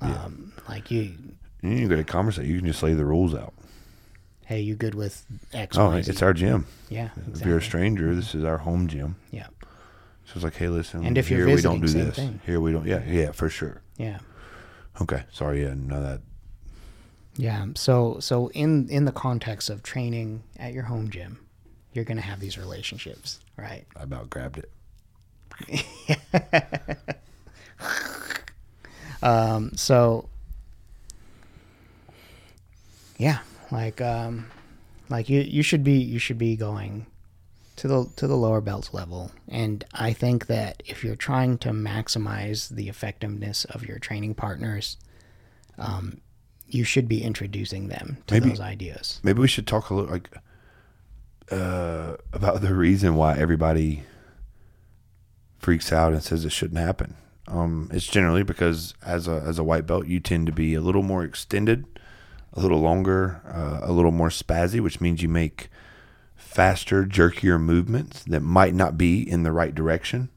Um, 0.00 0.52
like 0.68 0.90
you, 0.90 1.00
you 1.62 1.76
can 1.78 1.88
get 1.88 1.98
a 1.98 2.04
conversation. 2.04 2.50
You 2.50 2.58
can 2.58 2.66
just 2.66 2.82
lay 2.82 2.94
the 2.94 3.04
rules 3.04 3.34
out. 3.34 3.54
hey, 4.44 4.60
you 4.60 4.74
good 4.74 4.94
with 4.94 5.24
X? 5.54 5.78
Oh, 5.78 5.86
Y, 5.90 6.02
Z? 6.02 6.10
it's 6.10 6.20
our 6.20 6.32
gym. 6.34 6.66
yeah. 6.90 7.10
If 7.32 7.46
you're 7.46 7.58
a 7.58 7.62
stranger, 7.62 8.14
this 8.14 8.34
is 8.34 8.44
our 8.44 8.58
home 8.58 8.88
gym. 8.88 9.16
Yeah, 9.30 9.46
So 10.26 10.32
it's 10.36 10.44
like, 10.44 10.54
hey, 10.56 10.68
listen, 10.68 11.04
And 11.04 11.18
if 11.18 11.30
you're 11.30 11.46
here 11.46 11.54
we 11.56 11.62
don't 11.62 11.80
do 11.80 11.86
visiting, 11.86 12.06
this. 12.06 12.16
thing. 12.16 12.40
Here 12.46 12.60
we 12.60 12.72
don't. 12.72 12.86
Yeah, 12.86 13.02
yeah, 13.06 13.32
for 13.32 13.48
sure. 13.50 13.82
yeah, 13.98 14.18
Okay, 15.02 15.24
sorry, 15.32 15.62
yeah, 15.62 15.74
no, 15.76 16.00
that 16.02 16.20
yeah. 17.36 17.66
So 17.74 18.18
so 18.20 18.48
in 18.50 18.88
in 18.88 19.04
the 19.06 19.12
context 19.12 19.68
of 19.70 19.82
training 19.82 20.42
at 20.58 20.72
your 20.72 20.84
home 20.84 21.10
gym, 21.10 21.38
you're 21.92 22.04
gonna 22.04 22.20
have 22.20 22.38
these 22.40 22.56
relationships, 22.56 23.40
right? 23.56 23.84
I 23.96 24.02
about 24.04 24.30
grabbed 24.30 24.58
it. 24.58 24.70
Um, 29.22 29.72
so 29.74 30.28
yeah, 33.16 33.38
like 33.70 34.00
um, 34.02 34.46
like 35.08 35.28
you 35.30 35.40
you 35.40 35.62
should 35.62 35.82
be 35.82 35.94
you 35.94 36.18
should 36.18 36.36
be 36.36 36.56
going 36.56 37.06
to 37.76 37.88
the 37.88 38.06
to 38.16 38.26
the 38.26 38.36
lower 38.36 38.60
belt 38.60 38.90
level, 38.92 39.32
and 39.48 39.84
I 39.92 40.12
think 40.12 40.46
that 40.46 40.82
if 40.86 41.02
you're 41.04 41.16
trying 41.16 41.58
to 41.58 41.70
maximize 41.70 42.68
the 42.68 42.88
effectiveness 42.88 43.64
of 43.66 43.84
your 43.84 43.98
training 43.98 44.34
partners, 44.34 44.96
um, 45.78 46.20
you 46.68 46.84
should 46.84 47.08
be 47.08 47.22
introducing 47.22 47.88
them 47.88 48.18
to 48.26 48.34
Maybe- 48.34 48.48
those 48.50 48.60
ideas. 48.60 49.20
Maybe 49.22 49.40
we 49.40 49.48
should 49.48 49.66
talk 49.66 49.90
a 49.90 49.94
little 49.94 50.10
like 50.10 50.30
uh, 51.50 52.16
about 52.32 52.60
the 52.60 52.74
reason 52.74 53.16
why 53.16 53.36
everybody 53.36 54.04
freaks 55.58 55.92
out 55.92 56.12
and 56.12 56.22
says 56.22 56.44
it 56.44 56.52
shouldn't 56.52 56.80
happen. 56.80 57.14
Um, 57.46 57.90
it's 57.92 58.06
generally 58.06 58.42
because 58.42 58.94
as 59.04 59.28
a 59.28 59.42
as 59.46 59.58
a 59.58 59.64
white 59.64 59.86
belt, 59.86 60.06
you 60.06 60.20
tend 60.20 60.46
to 60.46 60.52
be 60.52 60.74
a 60.74 60.80
little 60.80 61.02
more 61.02 61.24
extended, 61.24 61.84
a 62.52 62.60
little 62.60 62.80
longer, 62.80 63.42
uh, 63.46 63.80
a 63.82 63.92
little 63.92 64.12
more 64.12 64.30
spazzy, 64.30 64.80
which 64.80 65.00
means 65.00 65.22
you 65.22 65.28
make 65.28 65.68
faster, 66.54 67.04
jerkier 67.04 67.60
movements 67.60 68.22
that 68.24 68.40
might 68.40 68.74
not 68.74 68.96
be 68.96 69.28
in 69.28 69.42
the 69.42 69.50
right 69.52 69.74
direction. 69.74 70.28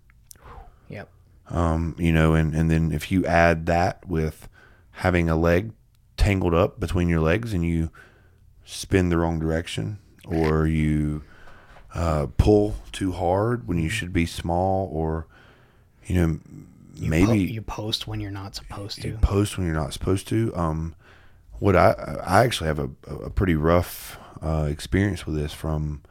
Yep. 0.89 1.07
Um, 1.49 1.95
you 1.99 2.11
know, 2.11 2.33
and, 2.33 2.55
and 2.55 2.71
then 2.71 2.91
if 2.91 3.11
you 3.11 3.23
add 3.25 3.67
that 3.67 4.07
with 4.07 4.49
having 4.91 5.29
a 5.29 5.35
leg 5.37 5.71
tangled 6.17 6.55
up 6.55 6.79
between 6.79 7.07
your 7.07 7.19
legs 7.21 7.53
and 7.53 7.63
you 7.63 7.91
spin 8.65 9.09
the 9.09 9.17
wrong 9.17 9.37
direction 9.39 9.99
or 10.25 10.65
you 10.65 11.23
uh, 11.93 12.25
pull 12.37 12.75
too 12.91 13.11
hard 13.11 13.67
when 13.67 13.77
you 13.77 13.87
should 13.89 14.11
be 14.11 14.25
small 14.25 14.89
or, 14.91 15.27
you 16.07 16.15
know, 16.15 16.39
You 16.95 17.09
maybe 17.09 17.25
po- 17.27 17.33
you 17.53 17.61
post 17.61 18.07
when 18.07 18.19
you're 18.19 18.31
not 18.31 18.55
supposed 18.55 19.01
to. 19.03 19.13
post 19.21 19.55
when 19.57 19.67
you're 19.67 19.75
not 19.75 19.93
supposed 19.93 20.27
to. 20.29 20.51
Um, 20.55 20.95
what 21.59 21.75
I 21.75 21.91
I 22.25 22.43
actually 22.43 22.67
have 22.67 22.79
a, 22.79 22.89
a 23.07 23.29
pretty 23.29 23.55
rough 23.55 24.17
uh, 24.41 24.67
experience 24.69 25.25
with 25.25 25.35
this 25.35 25.53
from. 25.53 26.01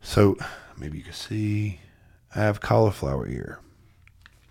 So 0.00 0.36
maybe 0.76 0.98
you 0.98 1.04
can 1.04 1.12
see, 1.12 1.80
I 2.34 2.40
have 2.40 2.60
cauliflower 2.60 3.26
ear. 3.26 3.60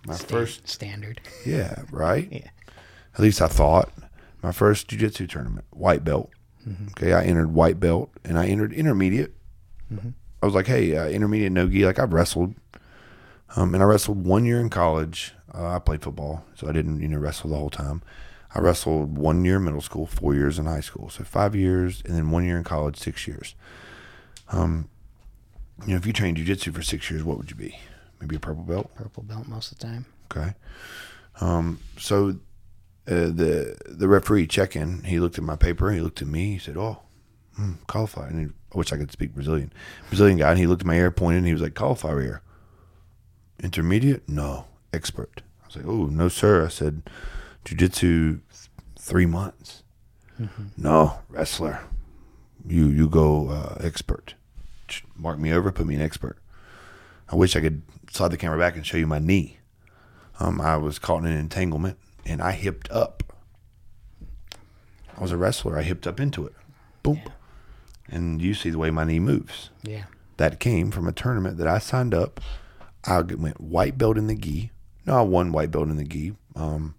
My 0.06 0.14
Sta- 0.14 0.26
first, 0.26 0.68
standard. 0.68 1.20
yeah, 1.46 1.82
right. 1.90 2.28
Yeah. 2.30 2.48
At 3.14 3.20
least 3.20 3.40
I 3.40 3.46
thought. 3.48 3.90
My 4.42 4.52
first 4.52 4.88
jujitsu 4.88 5.26
tournament, 5.28 5.64
white 5.70 6.04
belt. 6.04 6.30
Okay, 6.92 7.12
I 7.12 7.24
entered 7.24 7.52
white 7.54 7.78
belt 7.78 8.10
and 8.24 8.38
I 8.38 8.46
entered 8.46 8.72
intermediate. 8.72 9.34
I 10.42 10.46
was 10.46 10.54
like, 10.54 10.66
hey, 10.66 10.96
uh, 10.96 11.06
intermediate 11.08 11.52
no 11.52 11.68
gi. 11.68 11.84
Like 11.86 11.98
I've 11.98 12.12
wrestled, 12.12 12.54
um, 13.56 13.74
and 13.74 13.82
I 13.82 13.86
wrestled 13.86 14.26
one 14.26 14.44
year 14.44 14.60
in 14.60 14.68
college. 14.70 15.34
Uh, 15.54 15.68
I 15.76 15.78
played 15.78 16.02
football, 16.02 16.44
so 16.54 16.66
I 16.68 16.72
didn't 16.72 17.00
you 17.00 17.08
know 17.08 17.18
wrestle 17.18 17.50
the 17.50 17.56
whole 17.56 17.70
time. 17.70 18.02
I 18.54 18.60
wrestled 18.60 19.18
one 19.18 19.44
year 19.44 19.56
in 19.56 19.64
middle 19.64 19.80
school, 19.80 20.06
four 20.06 20.34
years 20.34 20.58
in 20.58 20.66
high 20.66 20.80
school, 20.80 21.10
so 21.10 21.24
five 21.24 21.56
years, 21.56 22.02
and 22.06 22.14
then 22.14 22.30
one 22.30 22.44
year 22.44 22.56
in 22.56 22.64
college, 22.64 22.96
six 22.96 23.26
years. 23.26 23.54
Um, 24.52 24.88
you 25.82 25.88
know, 25.92 25.96
if 25.96 26.06
you 26.06 26.12
trained 26.12 26.36
jujitsu 26.36 26.72
for 26.72 26.82
six 26.82 27.10
years, 27.10 27.24
what 27.24 27.36
would 27.36 27.50
you 27.50 27.56
be? 27.56 27.78
Maybe 28.20 28.36
a 28.36 28.40
purple 28.40 28.62
belt. 28.62 28.94
Purple 28.94 29.24
belt 29.24 29.48
most 29.48 29.72
of 29.72 29.78
the 29.78 29.86
time. 29.86 30.06
Okay. 30.30 30.54
Um, 31.40 31.80
so 31.98 32.28
uh, 33.08 33.26
the 33.26 33.76
the 33.86 34.06
referee 34.06 34.46
check 34.46 34.76
in, 34.76 35.02
he 35.02 35.18
looked 35.18 35.36
at 35.36 35.44
my 35.44 35.56
paper, 35.56 35.90
he 35.90 36.00
looked 36.00 36.22
at 36.22 36.28
me, 36.28 36.52
he 36.52 36.58
said, 36.58 36.76
"Oh, 36.76 37.00
mm, 37.58 37.76
cauliflower." 37.88 38.26
And 38.26 38.38
he, 38.38 38.46
I 38.72 38.78
wish 38.78 38.92
I 38.92 38.96
could 38.96 39.10
speak 39.10 39.34
Brazilian. 39.34 39.72
Brazilian 40.08 40.38
guy, 40.38 40.50
and 40.50 40.58
he 40.60 40.68
looked 40.68 40.82
at 40.82 40.86
my 40.86 40.94
ear, 40.94 41.10
pointed, 41.10 41.38
and 41.38 41.46
he 41.46 41.52
was 41.52 41.62
like, 41.62 41.74
"Cauliflower 41.74 42.22
ear." 42.22 42.42
Intermediate? 43.60 44.28
No. 44.28 44.66
Expert. 44.92 45.42
I 45.62 45.66
was 45.66 45.76
like, 45.76 45.86
"Oh, 45.86 46.06
no, 46.06 46.28
sir." 46.28 46.64
I 46.64 46.68
said, 46.68 47.02
"Jiu-jitsu, 47.64 48.40
three 48.98 49.26
months." 49.26 49.82
No, 50.76 51.18
wrestler. 51.28 51.80
You 52.66 52.88
you 52.88 53.08
go 53.08 53.48
uh, 53.48 53.76
expert. 53.80 54.34
Mark 55.16 55.38
me 55.38 55.52
over, 55.52 55.70
put 55.72 55.86
me 55.86 55.94
an 55.94 56.00
expert. 56.00 56.38
I 57.30 57.36
wish 57.36 57.56
I 57.56 57.60
could 57.60 57.82
slide 58.10 58.28
the 58.28 58.36
camera 58.36 58.58
back 58.58 58.76
and 58.76 58.86
show 58.86 58.96
you 58.96 59.06
my 59.06 59.18
knee. 59.18 59.58
Um, 60.40 60.60
I 60.60 60.76
was 60.76 60.98
caught 60.98 61.24
in 61.24 61.26
an 61.26 61.38
entanglement 61.38 61.98
and 62.26 62.42
I 62.42 62.52
hipped 62.52 62.90
up. 62.90 63.22
I 65.16 65.22
was 65.22 65.32
a 65.32 65.36
wrestler. 65.36 65.78
I 65.78 65.82
hipped 65.82 66.06
up 66.06 66.20
into 66.20 66.46
it. 66.46 66.54
Boom. 67.02 67.22
And 68.08 68.42
you 68.42 68.54
see 68.54 68.70
the 68.70 68.78
way 68.78 68.90
my 68.90 69.04
knee 69.04 69.20
moves. 69.20 69.70
Yeah. 69.82 70.04
That 70.36 70.60
came 70.60 70.90
from 70.90 71.06
a 71.06 71.12
tournament 71.12 71.56
that 71.58 71.68
I 71.68 71.78
signed 71.78 72.14
up. 72.14 72.40
I 73.04 73.20
went 73.22 73.60
white 73.60 73.96
belt 73.96 74.18
in 74.18 74.26
the 74.26 74.34
gi. 74.34 74.70
No, 75.06 75.18
I 75.18 75.22
won 75.22 75.52
white 75.52 75.70
belt 75.70 75.88
in 75.88 75.96
the 75.96 76.04
gi. 76.04 76.34
Um, 76.56 76.94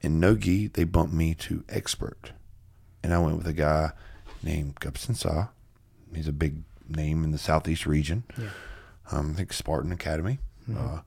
in 0.00 0.20
no 0.20 0.36
gi, 0.36 0.68
they 0.68 0.84
bumped 0.84 1.12
me 1.12 1.34
to 1.34 1.64
expert. 1.68 2.32
And 3.02 3.12
I 3.14 3.18
went 3.18 3.36
with 3.36 3.46
a 3.46 3.52
guy 3.52 3.92
named 4.42 4.80
Gupson 4.80 5.14
Sa. 5.14 5.48
He's 6.14 6.28
a 6.28 6.32
big 6.32 6.62
name 6.88 7.24
in 7.24 7.32
the 7.32 7.38
southeast 7.38 7.86
region. 7.86 8.24
Yeah. 8.36 8.50
Um, 9.10 9.32
I 9.32 9.34
think 9.34 9.52
Spartan 9.52 9.92
Academy. 9.92 10.38
Uh, 10.74 11.00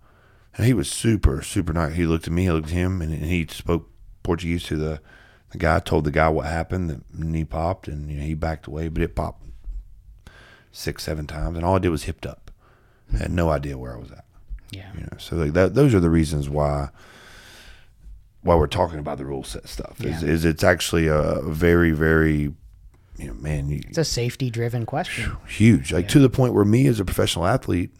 and 0.57 0.65
he 0.65 0.73
was 0.73 0.91
super, 0.91 1.41
super 1.41 1.71
nice. 1.73 1.95
He 1.95 2.05
looked 2.05 2.27
at 2.27 2.33
me, 2.33 2.49
I 2.49 2.53
looked 2.53 2.67
at 2.67 2.73
him, 2.73 3.01
and, 3.01 3.13
and 3.13 3.25
he 3.25 3.47
spoke 3.47 3.89
Portuguese 4.23 4.63
to 4.63 4.75
the, 4.75 5.01
the 5.51 5.57
guy, 5.57 5.79
told 5.79 6.03
the 6.03 6.11
guy 6.11 6.29
what 6.29 6.45
happened, 6.45 6.89
that 6.89 7.13
knee 7.13 7.43
popped, 7.43 7.87
and 7.87 8.09
you 8.09 8.17
know, 8.17 8.25
he 8.25 8.33
backed 8.33 8.67
away, 8.67 8.89
but 8.89 9.03
it 9.03 9.15
popped 9.15 9.43
six, 10.71 11.03
seven 11.03 11.27
times, 11.27 11.57
and 11.57 11.65
all 11.65 11.75
I 11.75 11.79
did 11.79 11.89
was 11.89 12.03
hipped 12.03 12.25
up. 12.25 12.51
I 13.13 13.17
had 13.17 13.31
no 13.31 13.49
idea 13.49 13.77
where 13.77 13.93
I 13.93 13.99
was 13.99 14.11
at. 14.11 14.25
Yeah. 14.71 14.89
You 14.95 15.01
know, 15.01 15.17
so 15.17 15.35
like 15.35 15.53
that, 15.53 15.75
those 15.75 15.93
are 15.93 15.99
the 15.99 16.09
reasons 16.09 16.49
why 16.49 16.89
why 18.43 18.55
we're 18.55 18.67
talking 18.67 18.99
about 18.99 19.17
the 19.17 19.25
rule 19.25 19.43
set 19.43 19.67
stuff. 19.69 19.99
Is, 20.03 20.21
Yeah. 20.23 20.29
is 20.29 20.45
it's 20.45 20.63
actually 20.63 21.07
a 21.07 21.41
very, 21.43 21.91
very, 21.91 22.53
you 23.17 23.27
know, 23.27 23.33
man, 23.35 23.69
you, 23.69 23.81
It's 23.87 23.97
a 23.97 24.03
safety 24.05 24.49
driven 24.49 24.85
question. 24.85 25.31
huge. 25.47 25.91
Like 25.93 26.07
to 26.09 26.19
the 26.19 26.29
point 26.29 26.53
where 26.53 26.65
me 26.65 26.87
as 26.87 26.99
a 26.99 27.05
professional 27.05 27.45
athlete, 27.45 27.91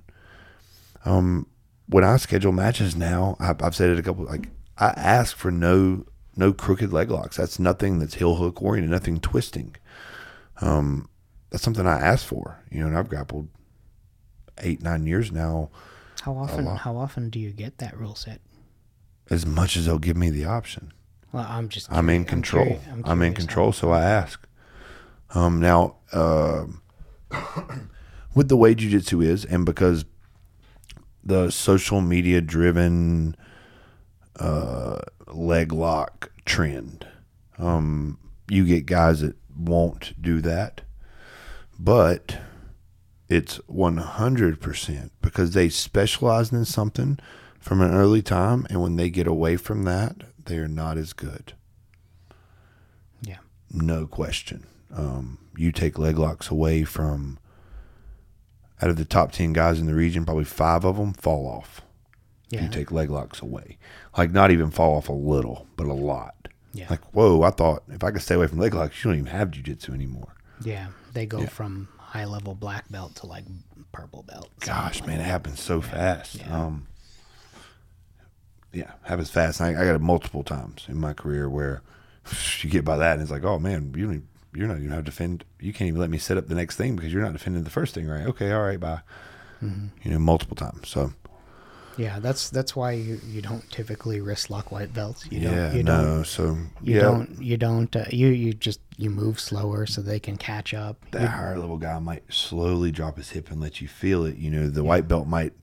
um, 1.05 1.47
when 1.87 2.03
I 2.03 2.17
schedule 2.17 2.51
matches 2.51 2.95
now, 2.95 3.35
I've, 3.39 3.61
I've 3.61 3.75
said 3.75 3.89
it 3.89 3.99
a 3.99 4.03
couple. 4.03 4.25
Like 4.25 4.49
I 4.77 4.87
ask 4.89 5.35
for 5.35 5.51
no 5.51 6.05
no 6.35 6.53
crooked 6.53 6.93
leg 6.93 7.11
locks. 7.11 7.37
That's 7.37 7.59
nothing 7.59 7.99
that's 7.99 8.15
heel 8.15 8.35
hook 8.35 8.61
oriented. 8.61 8.89
Nothing 8.91 9.19
twisting. 9.19 9.75
Um, 10.61 11.09
that's 11.49 11.63
something 11.63 11.85
I 11.85 11.99
ask 11.99 12.25
for. 12.25 12.63
You 12.71 12.79
know, 12.81 12.87
and 12.87 12.97
I've 12.97 13.09
grappled 13.09 13.49
eight 14.59 14.81
nine 14.81 15.05
years 15.05 15.31
now. 15.31 15.69
How 16.21 16.33
often 16.37 16.65
how 16.67 16.95
often 16.97 17.29
do 17.29 17.39
you 17.39 17.51
get 17.51 17.79
that 17.79 17.97
rule 17.97 18.15
set? 18.15 18.39
As 19.31 19.45
much 19.45 19.75
as 19.77 19.85
they'll 19.87 19.97
give 19.97 20.17
me 20.17 20.29
the 20.29 20.45
option. 20.45 20.93
Well, 21.31 21.47
I'm 21.49 21.69
just 21.69 21.91
I'm 21.91 22.09
in 22.09 22.25
control. 22.25 22.65
curi- 22.65 23.01
I'm, 23.05 23.21
in 23.21 23.33
control, 23.33 23.71
so 23.71 23.91
I 23.91 24.03
ask. 24.03 24.45
Um, 25.33 25.59
now, 25.59 25.95
um 26.11 26.81
with 28.35 28.49
the 28.49 28.57
way 28.57 28.75
jujitsu 28.75 29.23
is, 29.23 29.45
and 29.45 29.65
because 29.65 30.05
the 31.23 31.49
social 31.49 32.01
media 32.01 32.41
driven 32.41 33.35
uh, 34.39 34.99
leg 35.27 35.71
lock 35.71 36.31
trend, 36.45 37.07
um, 37.57 38.17
you 38.49 38.65
get 38.65 38.85
guys 38.85 39.21
that 39.21 39.35
won't 39.55 40.13
do 40.21 40.41
that, 40.41 40.81
but 41.79 42.37
it's 43.29 43.59
100% 43.69 45.09
because 45.21 45.51
they 45.51 45.69
specialize 45.69 46.51
in 46.51 46.65
something 46.65 47.17
from 47.61 47.79
an 47.81 47.93
early 47.93 48.21
time, 48.21 48.65
and 48.69 48.81
when 48.81 48.95
they 48.97 49.09
get 49.09 49.27
away 49.27 49.55
from 49.55 49.83
that, 49.85 50.15
they 50.45 50.57
are 50.57 50.67
not 50.67 50.97
as 50.97 51.13
good. 51.13 51.53
Yeah. 53.21 53.37
No 53.71 54.07
question. 54.07 54.65
Um, 54.93 55.37
you 55.55 55.71
take 55.71 55.97
leg 55.97 56.17
locks 56.17 56.49
away 56.49 56.83
from 56.83 57.37
out 58.81 58.89
of 58.89 58.95
the 58.97 59.05
top 59.05 59.31
10 59.31 59.53
guys 59.53 59.79
in 59.79 59.85
the 59.85 59.93
region, 59.93 60.25
probably 60.25 60.43
five 60.43 60.83
of 60.83 60.97
them 60.97 61.13
fall 61.13 61.47
off. 61.47 61.81
Yeah. 62.49 62.63
You 62.63 62.69
take 62.69 62.91
leg 62.91 63.09
locks 63.09 63.41
away. 63.41 63.77
Like, 64.17 64.31
not 64.31 64.51
even 64.51 64.71
fall 64.71 64.97
off 64.97 65.07
a 65.07 65.13
little, 65.13 65.67
but 65.77 65.85
a 65.87 65.93
lot. 65.93 66.35
Yeah. 66.73 66.87
Like, 66.89 67.01
whoa, 67.13 67.43
I 67.43 67.51
thought 67.51 67.83
if 67.89 68.03
I 68.03 68.11
could 68.11 68.21
stay 68.21 68.35
away 68.35 68.47
from 68.47 68.57
leg 68.59 68.73
locks, 68.73 69.01
you 69.03 69.09
don't 69.11 69.19
even 69.19 69.31
have 69.31 69.51
jujitsu 69.51 69.93
anymore. 69.93 70.33
yeah. 70.63 70.87
They 71.13 71.25
go 71.25 71.41
Yeah. 71.41 71.47
from 71.47 71.89
high 71.97 72.23
level 72.23 72.55
black 72.55 72.89
belt 72.89 73.15
to 73.17 73.25
like 73.25 73.43
purple 73.91 74.23
belt. 74.23 74.49
Gosh, 74.61 74.99
something 74.99 75.15
man, 75.17 75.19
it 75.25 75.29
happens 75.29 75.59
so 75.61 75.81
fast. 75.81 76.35
Yeah. 76.37 76.65
Um, 76.65 76.87
yeah, 78.73 78.91
happens 79.03 79.29
fast. 79.29 79.61
I, 79.61 79.69
I 79.69 79.73
got 79.85 79.95
it 79.95 80.01
multiple 80.01 80.43
times 80.43 80.85
in 80.87 80.97
my 80.99 81.13
career 81.13 81.49
where 81.49 81.81
you 82.61 82.69
get 82.69 82.85
by 82.85 82.97
that 82.97 83.13
and 83.13 83.21
it's 83.21 83.31
like, 83.31 83.43
oh 83.43 83.59
man, 83.59 83.93
you 83.95 84.05
don't, 84.07 84.23
you're 84.53 84.67
not 84.67 84.77
even 84.77 84.89
have 84.91 84.99
to 84.99 85.03
defend. 85.05 85.45
You 85.59 85.73
can't 85.73 85.87
even 85.89 85.99
let 85.99 86.09
me 86.09 86.17
set 86.17 86.37
up 86.37 86.47
the 86.47 86.55
next 86.55 86.75
thing 86.77 86.95
because 86.95 87.13
you're 87.13 87.23
not 87.23 87.33
defending 87.33 87.63
the 87.63 87.69
first 87.69 87.93
thing, 87.93 88.07
right? 88.07 88.25
Okay, 88.27 88.51
all 88.51 88.61
right, 88.63 88.79
bye. 88.79 89.01
Mm-hmm. 89.63 89.87
You 90.03 90.11
know, 90.11 90.19
multiple 90.19 90.55
times. 90.55 90.89
So 90.89 91.13
Yeah, 91.97 92.19
that's 92.19 92.49
that's 92.49 92.75
why 92.75 92.93
you, 92.93 93.19
you 93.23 93.41
don't 93.41 93.69
typically 93.69 94.21
wrist 94.21 94.49
lock 94.49 94.71
white 94.71 94.93
belts. 94.93 95.27
You 95.29 95.41
yeah, 95.41 95.49
don't 95.49 95.69
you 95.69 95.83
no. 95.83 96.05
don't 96.05 96.23
so 96.23 96.57
you 96.81 96.95
yeah, 96.95 97.01
don't 97.01 97.41
you 97.41 97.57
don't 97.57 97.93
uh, 97.95 98.05
you 98.09 98.27
you 98.29 98.53
just 98.53 98.79
you 98.97 99.09
move 99.09 99.39
slower 99.39 99.85
so 99.85 100.01
they 100.01 100.19
can 100.19 100.37
catch 100.37 100.73
up. 100.73 100.97
that 101.11 101.27
higher 101.31 101.57
level 101.57 101.77
guy 101.77 101.99
might 101.99 102.23
slowly 102.33 102.91
drop 102.91 103.17
his 103.17 103.31
hip 103.31 103.51
and 103.51 103.59
let 103.61 103.81
you 103.81 103.87
feel 103.87 104.25
it. 104.25 104.37
You 104.37 104.49
know, 104.51 104.69
the 104.69 104.83
white 104.83 105.07
belt 105.07 105.27
might 105.27 105.53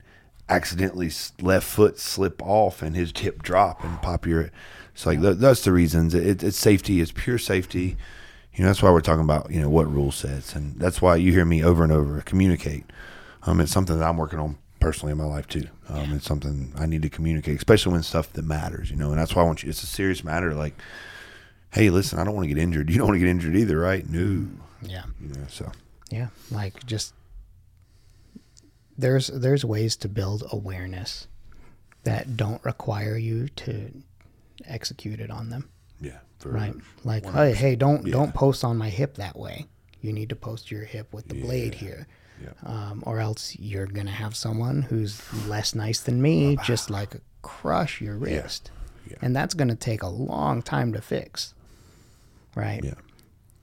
accidentally 0.49 1.11
left 1.41 1.67
foot 1.67 1.99
slip 1.99 2.41
off 2.41 2.81
and 2.81 2.95
his 2.95 3.13
hip 3.15 3.41
drop 3.43 3.83
and 3.83 4.01
pop 4.01 4.25
your. 4.25 4.51
It's 4.93 5.05
like 5.05 5.21
th- 5.21 5.37
that's 5.37 5.63
the 5.63 5.71
reasons. 5.71 6.13
It, 6.13 6.43
it's 6.43 6.57
safety. 6.57 6.99
It's 6.99 7.11
pure 7.11 7.37
safety. 7.37 7.95
You 8.53 8.63
know 8.63 8.69
that's 8.69 8.81
why 8.83 8.91
we're 8.91 9.01
talking 9.01 9.23
about 9.23 9.51
you 9.51 9.61
know 9.61 9.69
what 9.69 9.91
rule 9.91 10.11
sets, 10.11 10.55
and 10.55 10.77
that's 10.79 11.01
why 11.01 11.15
you 11.15 11.31
hear 11.31 11.45
me 11.45 11.63
over 11.63 11.83
and 11.83 11.93
over 11.93 12.19
communicate. 12.21 12.85
Um, 13.43 13.61
it's 13.61 13.71
something 13.71 13.97
that 13.97 14.05
I'm 14.05 14.17
working 14.17 14.39
on 14.39 14.57
personally 14.81 15.11
in 15.11 15.17
my 15.17 15.25
life 15.25 15.47
too. 15.47 15.67
Um, 15.87 16.13
it's 16.13 16.25
something 16.25 16.73
I 16.77 16.85
need 16.85 17.01
to 17.03 17.09
communicate, 17.09 17.57
especially 17.57 17.93
when 17.93 18.03
stuff 18.03 18.33
that 18.33 18.43
matters. 18.43 18.89
You 18.91 18.97
know, 18.97 19.11
and 19.11 19.17
that's 19.19 19.35
why 19.35 19.43
I 19.43 19.45
want 19.45 19.63
you. 19.63 19.69
It's 19.69 19.83
a 19.83 19.85
serious 19.85 20.23
matter. 20.23 20.53
Like, 20.53 20.73
hey, 21.71 21.89
listen, 21.89 22.19
I 22.19 22.23
don't 22.25 22.35
want 22.35 22.49
to 22.49 22.53
get 22.53 22.61
injured. 22.61 22.89
You 22.89 22.97
don't 22.97 23.07
want 23.07 23.15
to 23.15 23.19
get 23.19 23.29
injured 23.29 23.55
either, 23.55 23.79
right? 23.79 24.07
No. 24.09 24.47
Yeah. 24.81 25.03
You 25.21 25.29
know, 25.29 25.45
so 25.47 25.71
Yeah. 26.09 26.27
Like 26.51 26.85
just 26.85 27.13
there's 28.99 29.27
there's 29.27 29.63
ways 29.65 29.95
to 29.97 30.07
build 30.09 30.43
awareness 30.51 31.27
that 32.03 32.37
don't 32.37 32.63
require 32.63 33.17
you 33.17 33.47
to 33.49 33.91
execute 34.65 35.19
it 35.19 35.29
on 35.31 35.49
them. 35.49 35.69
yeah, 36.01 36.19
Right. 36.45 36.73
Like, 37.03 37.25
hey, 37.25 37.53
hey, 37.53 37.75
don't 37.75 38.05
Yeah. 38.05 38.13
don't 38.13 38.33
post 38.33 38.63
on 38.63 38.77
my 38.77 38.89
hip 38.89 39.15
that 39.15 39.37
way. 39.37 39.65
You 40.01 40.13
need 40.13 40.29
to 40.29 40.35
post 40.35 40.71
your 40.71 40.85
hip 40.85 41.13
with 41.13 41.27
the 41.27 41.35
blade 41.35 41.75
here. 41.75 42.07
Yeah. 42.41 42.53
Um, 42.63 43.03
or 43.05 43.19
else 43.19 43.55
you're 43.59 43.85
gonna 43.87 44.11
have 44.11 44.35
someone 44.35 44.83
who's 44.83 45.21
less 45.47 45.75
nice 45.75 45.99
than 45.99 46.21
me 46.21 46.57
just 46.63 46.89
like 46.89 47.15
crush 47.41 47.99
your 47.99 48.15
wrist. 48.15 48.71
Yeah. 49.09 49.17
And 49.21 49.35
that's 49.35 49.53
gonna 49.53 49.75
take 49.75 50.01
a 50.03 50.07
long 50.07 50.61
time 50.61 50.93
to 50.93 51.01
fix. 51.01 51.53
Right? 52.55 52.81
Yeah. 52.83 52.93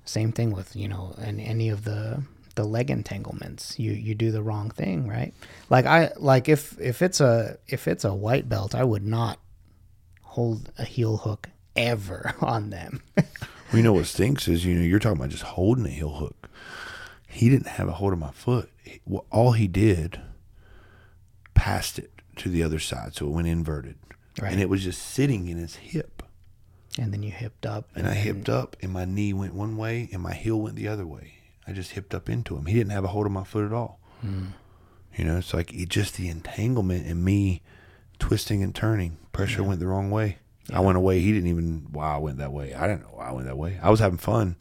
Same 0.04 0.30
thing 0.32 0.50
with, 0.52 0.76
you 0.76 0.88
know, 0.88 1.14
and 1.18 1.40
any 1.40 1.68
of 1.70 1.84
the 1.84 2.22
the 2.56 2.64
leg 2.64 2.90
entanglements. 2.90 3.78
You 3.78 3.92
you 3.92 4.14
do 4.14 4.30
the 4.32 4.42
wrong 4.42 4.70
thing, 4.70 5.06
right? 5.08 5.32
Like 5.70 5.86
I 5.86 6.10
like 6.16 6.48
if 6.48 6.78
if 6.80 7.00
it's 7.02 7.20
a 7.20 7.58
if 7.68 7.86
it's 7.88 8.04
a 8.04 8.12
white 8.14 8.48
belt, 8.48 8.74
I 8.74 8.82
would 8.84 9.06
not 9.06 9.38
hold 10.22 10.70
a 10.76 10.84
heel 10.84 11.18
hook 11.18 11.48
ever 11.76 12.34
on 12.40 12.70
them. 12.70 13.02
Well, 13.16 13.26
you 13.74 13.82
know 13.82 13.92
what 13.94 14.06
stinks 14.06 14.48
is 14.48 14.64
you 14.64 14.74
know 14.74 14.82
you're 14.82 14.98
talking 14.98 15.16
about 15.18 15.30
just 15.30 15.42
holding 15.44 15.86
a 15.86 15.90
heel 15.90 16.14
hook. 16.14 16.48
He 17.28 17.48
didn't 17.50 17.68
have 17.68 17.88
a 17.88 17.92
hold 17.92 18.12
of 18.12 18.18
my 18.18 18.30
foot. 18.32 18.70
All 19.30 19.52
he 19.52 19.68
did 19.68 20.20
passed 21.54 21.98
it 21.98 22.10
to 22.36 22.48
the 22.48 22.62
other 22.62 22.78
side, 22.78 23.14
so 23.14 23.26
it 23.26 23.30
went 23.30 23.48
inverted, 23.48 23.96
Right. 24.40 24.52
and 24.52 24.60
it 24.60 24.68
was 24.68 24.84
just 24.84 25.02
sitting 25.02 25.48
in 25.48 25.56
his 25.58 25.76
hip. 25.76 26.22
and 26.98 27.12
then 27.12 27.22
you 27.22 27.30
hipped 27.30 27.66
up 27.66 27.90
And 27.94 28.06
I 28.06 28.14
then- 28.14 28.22
hipped 28.22 28.48
up, 28.48 28.74
and 28.80 28.90
my 28.90 29.04
knee 29.04 29.34
went 29.34 29.52
one 29.54 29.76
way, 29.76 30.08
and 30.12 30.22
my 30.22 30.32
heel 30.32 30.58
went 30.58 30.76
the 30.76 30.88
other 30.88 31.06
way. 31.06 31.35
I 31.66 31.72
just 31.72 31.92
hipped 31.92 32.14
up 32.14 32.28
into 32.28 32.56
him. 32.56 32.66
He 32.66 32.74
didn't 32.74 32.92
have 32.92 33.04
a 33.04 33.08
hold 33.08 33.26
of 33.26 33.32
my 33.32 33.44
foot 33.44 33.64
at 33.64 33.72
all. 33.72 33.98
Hmm. 34.20 34.46
You 35.16 35.24
know, 35.24 35.38
it's 35.38 35.54
like 35.54 35.72
it 35.72 35.88
just 35.88 36.16
the 36.16 36.28
entanglement 36.28 37.06
and 37.06 37.24
me 37.24 37.62
twisting 38.18 38.62
and 38.62 38.74
turning. 38.74 39.18
Pressure 39.32 39.62
went 39.62 39.80
the 39.80 39.86
wrong 39.86 40.10
way. 40.10 40.38
I 40.72 40.80
went 40.80 40.98
away. 40.98 41.20
He 41.20 41.32
didn't 41.32 41.48
even. 41.48 41.88
Wow, 41.92 42.16
I 42.16 42.18
went 42.18 42.38
that 42.38 42.52
way. 42.52 42.74
I 42.74 42.86
didn't 42.86 43.02
know 43.02 43.14
why 43.14 43.28
I 43.28 43.32
went 43.32 43.46
that 43.46 43.56
way. 43.56 43.78
I 43.82 43.90
was 43.90 44.00
having 44.00 44.18
fun. 44.18 44.56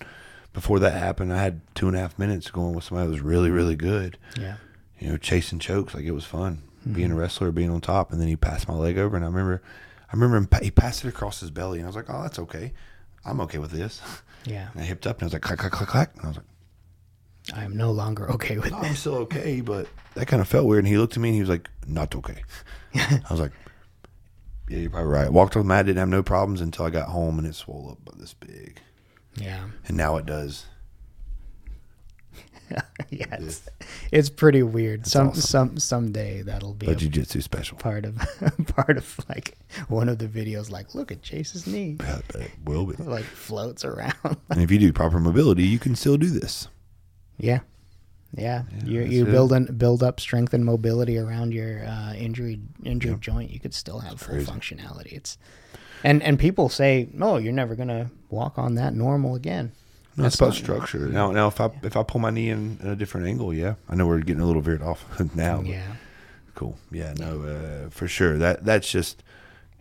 Before 0.54 0.80
that 0.80 0.94
happened, 0.94 1.34
I 1.34 1.41
had 1.41 1.62
two 1.76 1.88
and 1.88 1.98
a 1.98 2.00
half 2.00 2.18
minutes 2.18 2.50
going 2.50 2.74
with 2.74 2.86
somebody 2.86 3.08
that 3.08 3.12
was 3.12 3.22
really, 3.22 3.50
really 3.50 3.76
good. 3.76 4.18
Yeah. 4.39 4.56
You 5.00 5.10
know, 5.10 5.18
chasing 5.18 5.60
chokes 5.60 5.94
like 5.94 6.06
it 6.06 6.12
was 6.12 6.26
fun. 6.26 6.62
Being 6.89 7.12
a 7.12 7.13
hmm. 7.15 7.20
wrestler, 7.20 7.52
being 7.52 7.72
on 7.72 7.82
top, 7.82 8.12
and 8.12 8.22
then 8.22 8.28
he 8.28 8.36
passed 8.36 8.68
my 8.68 8.76
leg 8.76 8.98
over, 9.00 9.15
and 9.15 9.26
I 9.26 9.28
remember, 9.28 9.63
I 10.08 10.13
remember 10.13 10.38
him, 10.38 10.48
he 10.62 10.70
passed 10.70 11.04
it 11.04 11.10
across 11.10 11.39
his 11.39 11.50
belly, 11.50 11.80
and 11.80 11.86
I 11.86 11.89
was 11.89 11.96
like, 11.96 12.10
"Oh, 12.10 12.22
that's 12.22 12.38
okay. 12.38 12.74
I'm 13.26 13.41
okay 13.41 13.58
with 13.58 13.72
this." 13.72 14.02
Yeah. 14.46 14.68
And 14.74 14.84
I 14.84 14.86
hipped 14.86 15.08
up, 15.08 15.18
and 15.18 15.24
I 15.24 15.26
was 15.26 15.34
like, 15.34 15.41
"Clack, 15.41 15.58
clack, 15.58 15.72
clack, 15.72 15.89
clack," 15.89 16.15
and 16.15 16.26
I 16.26 16.28
was 16.28 16.38
like, 16.38 16.46
I 17.53 17.63
am 17.63 17.75
no 17.77 17.91
longer 17.91 18.29
okay 18.31 18.58
with 18.58 18.67
it. 18.67 18.73
"I'm 18.73 18.84
this. 18.84 18.99
still 18.99 19.15
okay," 19.15 19.62
but 19.62 19.88
that 20.15 20.27
kind 20.27 20.41
of 20.41 20.47
felt 20.47 20.65
weird. 20.65 20.79
And 20.86 20.88
he 20.88 20.97
looked 20.97 21.13
at 21.17 21.19
me, 21.21 21.29
and 21.29 21.36
he 21.36 21.41
was 21.41 21.49
like, 21.49 21.69
"Not 21.88 22.15
okay." 22.15 22.41
I 22.95 23.21
was 23.29 23.39
like, 23.39 23.51
"Yeah, 24.69 24.79
you're 24.79 24.89
probably 24.89 25.12
right." 25.12 25.31
Walked 25.31 25.55
on 25.55 25.62
the 25.63 25.67
mat, 25.67 25.86
didn't 25.86 25.99
have 25.99 26.10
no 26.10 26.23
problems 26.23 26.62
until 26.62 26.86
I 26.86 26.89
got 26.89 27.10
home, 27.10 27.38
and 27.38 27.47
it 27.47 27.53
swelled 27.55 27.91
up 27.91 28.05
by 28.05 28.13
this 28.19 28.34
big, 28.34 28.79
Yeah. 29.36 29.65
and 29.88 29.95
now 29.97 30.17
it 30.17 30.25
does. 30.25 30.65
yeah. 33.12 33.25
It's, 33.39 33.62
it's 34.12 34.29
pretty 34.29 34.63
weird. 34.63 35.05
some 35.05 35.29
awesome. 35.29 35.41
some 35.41 35.77
someday 35.77 36.41
that'll 36.41 36.73
be 36.73 36.88
A 36.88 36.95
jiu-jitsu 36.95 37.41
special. 37.41 37.77
part 37.77 38.05
of 38.05 38.17
part 38.75 38.97
of 38.97 39.19
like 39.29 39.55
one 39.88 40.10
of 40.10 40.17
the 40.17 40.27
videos 40.27 40.71
like 40.71 40.95
look 40.95 41.12
at 41.12 41.21
Chase's 41.21 41.67
knee 41.67 41.93
but 41.99 42.23
it 42.41 42.49
will 42.65 42.88
be. 42.88 42.95
like 43.03 43.23
floats 43.23 43.86
around. 43.86 44.15
And 44.49 44.62
if 44.63 44.71
you 44.71 44.79
do 44.79 44.91
proper 44.91 45.19
mobility, 45.19 45.63
you 45.63 45.77
can 45.77 45.95
still 45.95 46.17
do 46.17 46.31
this. 46.31 46.67
Yeah. 47.38 47.60
Yeah, 48.38 48.63
you 48.84 49.02
you 49.04 49.24
build 49.24 49.54
an, 49.54 49.65
build 49.78 50.04
up 50.04 50.19
strength 50.19 50.54
and 50.54 50.65
mobility 50.65 51.17
around 51.17 51.54
your 51.54 51.86
uh, 51.86 52.13
injury 52.15 52.60
injured 52.84 53.21
joint. 53.21 53.50
You 53.50 53.62
could 53.62 53.74
still 53.74 54.00
have 54.00 54.19
full 54.19 54.36
functionality. 54.39 55.13
It's 55.13 55.38
and 56.04 56.21
and 56.21 56.38
people 56.38 56.67
say, 56.67 57.08
no, 57.13 57.38
you're 57.38 57.54
never 57.54 57.76
gonna 57.76 58.12
walk 58.30 58.58
on 58.60 58.76
that 58.76 58.93
normal 58.93 59.36
again. 59.36 59.71
No, 60.17 60.26
it's 60.26 60.36
That's 60.36 60.36
about 60.36 60.45
not- 60.48 60.56
structure. 60.88 61.08
Now, 61.08 61.32
now, 61.32 61.48
if 61.48 61.62
I 61.62 61.69
if 61.82 61.95
I 61.95 62.04
pull 62.04 62.19
my 62.19 62.30
knee 62.30 62.50
in, 62.50 62.78
in 62.84 62.89
a 62.89 62.95
different 62.98 63.28
angle, 63.28 63.54
yeah, 63.54 63.76
I 63.88 63.95
know 63.95 64.06
we're 64.06 64.19
getting 64.19 64.41
a 64.41 64.45
little 64.45 64.62
veered 64.62 64.82
off 64.82 65.06
now. 65.36 65.62
Yeah, 65.62 65.93
cool. 66.56 66.78
Yeah, 66.91 67.13
no, 67.17 67.41
uh, 67.43 67.89
for 67.89 68.10
sure. 68.10 68.38
That 68.38 68.65
that's 68.65 68.91
just, 68.91 69.24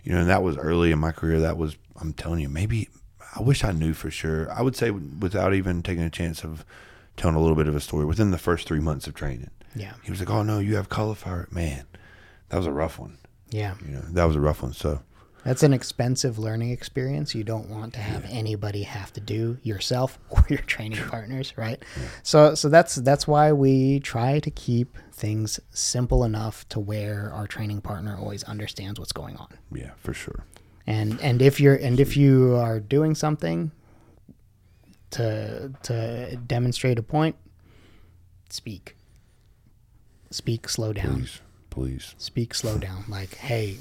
you 0.05 0.13
know, 0.13 0.21
and 0.21 0.29
that 0.29 0.45
was 0.45 0.57
early 0.57 0.93
in 0.93 1.01
my 1.01 1.11
career. 1.11 1.41
That 1.41 1.57
was, 1.57 1.77
I'm 2.01 2.13
telling 2.13 2.39
you, 2.39 2.49
maybe 2.49 2.89
I 3.35 3.43
wish 3.43 3.65
I 3.65 3.73
knew 3.73 3.95
for 3.95 4.13
sure. 4.13 4.49
I 4.53 4.63
would 4.63 4.77
say 4.77 4.93
without 4.93 5.55
even 5.55 5.83
taking 5.83 6.05
a 6.05 6.11
chance 6.11 6.45
of 6.45 6.65
telling 7.17 7.37
a 7.37 7.41
little 7.41 7.57
bit 7.57 7.69
of 7.69 7.77
a 7.77 7.81
story 7.81 8.05
within 8.05 8.31
the 8.31 8.39
first 8.39 8.67
three 8.67 8.81
months 8.81 9.07
of 9.07 9.15
training. 9.15 9.51
yeah, 9.77 9.95
He 10.03 10.11
was 10.11 10.21
like, 10.21 10.31
"Oh 10.31 10.43
no, 10.43 10.59
you 10.59 10.77
have 10.77 10.89
cauliflower." 10.89 11.49
Man, 11.51 11.85
that 12.49 12.57
was 12.57 12.67
a 12.67 12.73
rough 12.73 12.99
one. 12.99 13.19
yeah. 13.51 13.75
You 13.85 13.93
know, 13.95 14.03
that 14.13 14.25
was 14.25 14.37
a 14.37 14.41
rough 14.41 14.63
one. 14.63 14.73
So 14.73 15.01
That's 15.45 15.63
an 15.63 15.73
expensive 15.75 16.39
learning 16.39 16.71
experience. 16.71 17.35
You 17.35 17.45
don't 17.45 17.69
want 17.69 17.93
to 17.95 18.01
have 18.01 18.25
anybody 18.31 18.83
have 18.85 19.13
to 19.13 19.21
do 19.21 19.59
yourself 19.63 20.19
or 20.31 20.45
your 20.49 20.61
training 20.61 21.03
partners, 21.09 21.53
right? 21.57 21.83
So 22.23 22.55
so 22.55 22.69
that's 22.69 22.95
that's 22.97 23.27
why 23.29 23.53
we 23.53 24.01
try 24.01 24.41
to 24.41 24.51
keep 24.51 24.97
things 25.13 25.61
simple 25.71 26.25
enough 26.25 26.69
to 26.71 26.81
where 26.81 27.31
our 27.35 27.47
training 27.47 27.81
partner 27.83 28.17
always 28.19 28.43
understands 28.45 28.99
what's 28.99 29.13
going 29.13 29.37
on. 29.37 29.49
yeah, 29.73 29.91
for 29.99 30.15
sure. 30.15 30.45
And 30.87 31.21
and 31.21 31.41
if 31.43 31.61
you're 31.61 31.77
and 31.77 32.01
if 32.01 32.17
you 32.17 32.57
are 32.57 32.81
doing 32.81 33.15
something 33.15 33.71
to 35.15 35.73
to 35.85 36.37
demonstrate 36.47 36.99
a 36.99 37.03
point, 37.03 37.37
speak. 38.51 38.97
Speak 40.31 40.69
slow 40.69 40.93
down. 40.93 41.15
Please, 41.21 41.41
please. 41.71 42.15
Speak 42.19 42.55
slow 42.55 42.79
down. 42.79 43.05
Like, 43.09 43.35
hey, 43.37 43.79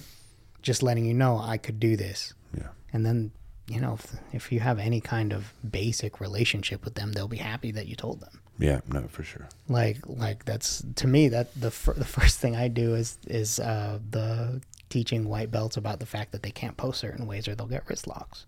just 0.62 0.84
letting 0.84 1.06
you 1.06 1.14
know 1.14 1.40
I 1.40 1.58
could 1.58 1.80
do 1.80 1.96
this. 1.98 2.34
Yeah, 2.56 2.68
And 2.92 3.04
then, 3.06 3.32
you 3.68 3.82
know, 3.82 3.96
if, 3.96 4.14
if 4.34 4.52
you 4.52 4.60
have 4.60 4.78
any 4.78 5.02
kind 5.02 5.34
of 5.34 5.52
basic 5.68 6.20
relationship 6.22 6.86
with 6.86 6.94
them, 6.94 7.12
they'll 7.14 7.28
be 7.28 7.38
happy 7.38 7.72
that 7.72 7.88
you 7.88 7.96
told 7.96 8.22
them. 8.22 8.40
yeah, 8.60 8.82
no, 8.88 9.08
for 9.08 9.24
sure. 9.24 9.48
Like, 9.68 9.98
like 10.06 10.46
that's 10.46 10.84
to 10.98 11.08
me 11.08 11.30
that 11.30 11.60
the 11.60 11.72
fir- 11.72 11.94
the 11.96 12.06
first 12.20 12.40
thing 12.40 12.56
I 12.56 12.68
do 12.68 12.94
is 12.94 13.18
is 13.28 13.60
uh, 13.60 13.98
the 14.12 14.62
teaching 14.90 15.28
white 15.28 15.50
belts 15.50 15.76
about 15.78 16.00
the 16.00 16.06
fact 16.06 16.32
that 16.34 16.44
they 16.44 16.52
can't 16.52 16.78
post 16.78 17.00
certain 17.00 17.26
ways 17.26 17.48
or 17.48 17.56
they'll 17.56 17.66
get 17.66 17.90
wrist 17.90 18.06
locks, 18.06 18.46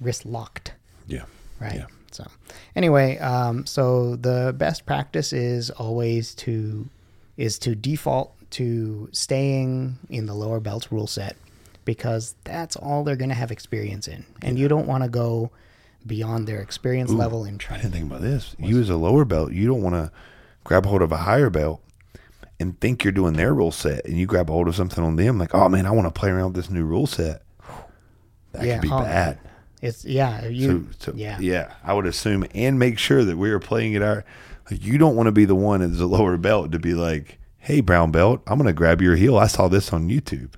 wrist 0.00 0.24
locked, 0.24 0.74
Yeah, 1.08 1.24
right? 1.58 1.74
Yeah. 1.80 1.86
So, 2.14 2.26
anyway, 2.76 3.18
um, 3.18 3.66
so 3.66 4.16
the 4.16 4.54
best 4.56 4.86
practice 4.86 5.32
is 5.32 5.70
always 5.70 6.34
to 6.36 6.88
is 7.36 7.58
to 7.60 7.74
default 7.74 8.34
to 8.50 9.08
staying 9.12 9.98
in 10.10 10.26
the 10.26 10.34
lower 10.34 10.60
belts 10.60 10.92
rule 10.92 11.06
set 11.06 11.36
because 11.84 12.34
that's 12.44 12.76
all 12.76 13.02
they're 13.02 13.16
going 13.16 13.30
to 13.30 13.34
have 13.34 13.50
experience 13.50 14.06
in, 14.06 14.24
and 14.42 14.58
you 14.58 14.68
don't 14.68 14.86
want 14.86 15.02
to 15.02 15.08
go 15.08 15.50
beyond 16.06 16.46
their 16.46 16.60
experience 16.60 17.10
level 17.10 17.44
in 17.44 17.54
I 17.54 17.58
training. 17.58 17.82
didn't 17.82 17.94
think 17.94 18.06
about 18.06 18.20
this. 18.22 18.54
You 18.58 18.80
as 18.80 18.90
a 18.90 18.96
lower 18.96 19.24
belt, 19.24 19.52
you 19.52 19.66
don't 19.66 19.82
want 19.82 19.94
to 19.94 20.12
grab 20.64 20.84
hold 20.86 21.00
of 21.02 21.12
a 21.12 21.18
higher 21.18 21.48
belt 21.50 21.80
and 22.60 22.78
think 22.80 23.02
you're 23.02 23.12
doing 23.12 23.34
their 23.34 23.54
rule 23.54 23.72
set, 23.72 24.04
and 24.04 24.18
you 24.18 24.26
grab 24.26 24.48
hold 24.48 24.68
of 24.68 24.76
something 24.76 25.02
on 25.02 25.16
them, 25.16 25.38
like, 25.38 25.54
oh 25.54 25.68
man, 25.68 25.86
I 25.86 25.90
want 25.90 26.12
to 26.12 26.18
play 26.18 26.30
around 26.30 26.52
with 26.52 26.56
this 26.56 26.70
new 26.70 26.84
rule 26.84 27.06
set. 27.06 27.42
That 28.52 28.64
Yeah, 28.64 28.74
could 28.74 28.82
be 28.82 28.90
oh, 28.92 29.00
bad. 29.00 29.38
It's 29.82 30.04
yeah, 30.04 30.46
you 30.46 30.88
So, 30.98 31.10
so 31.10 31.16
yeah. 31.16 31.38
yeah, 31.40 31.74
I 31.84 31.92
would 31.92 32.06
assume 32.06 32.46
and 32.54 32.78
make 32.78 32.98
sure 32.98 33.24
that 33.24 33.36
we 33.36 33.50
are 33.50 33.58
playing 33.58 33.92
it 33.94 34.00
our. 34.02 34.24
Like, 34.70 34.82
you 34.84 34.96
don't 34.96 35.16
want 35.16 35.26
to 35.26 35.32
be 35.32 35.44
the 35.44 35.56
one 35.56 35.82
as 35.82 36.00
a 36.00 36.06
lower 36.06 36.36
belt 36.38 36.70
to 36.72 36.78
be 36.78 36.94
like, 36.94 37.38
"Hey, 37.58 37.80
brown 37.80 38.12
belt, 38.12 38.42
I'm 38.46 38.56
going 38.58 38.68
to 38.68 38.72
grab 38.72 39.02
your 39.02 39.16
heel. 39.16 39.36
I 39.36 39.48
saw 39.48 39.66
this 39.68 39.92
on 39.92 40.08
YouTube." 40.08 40.52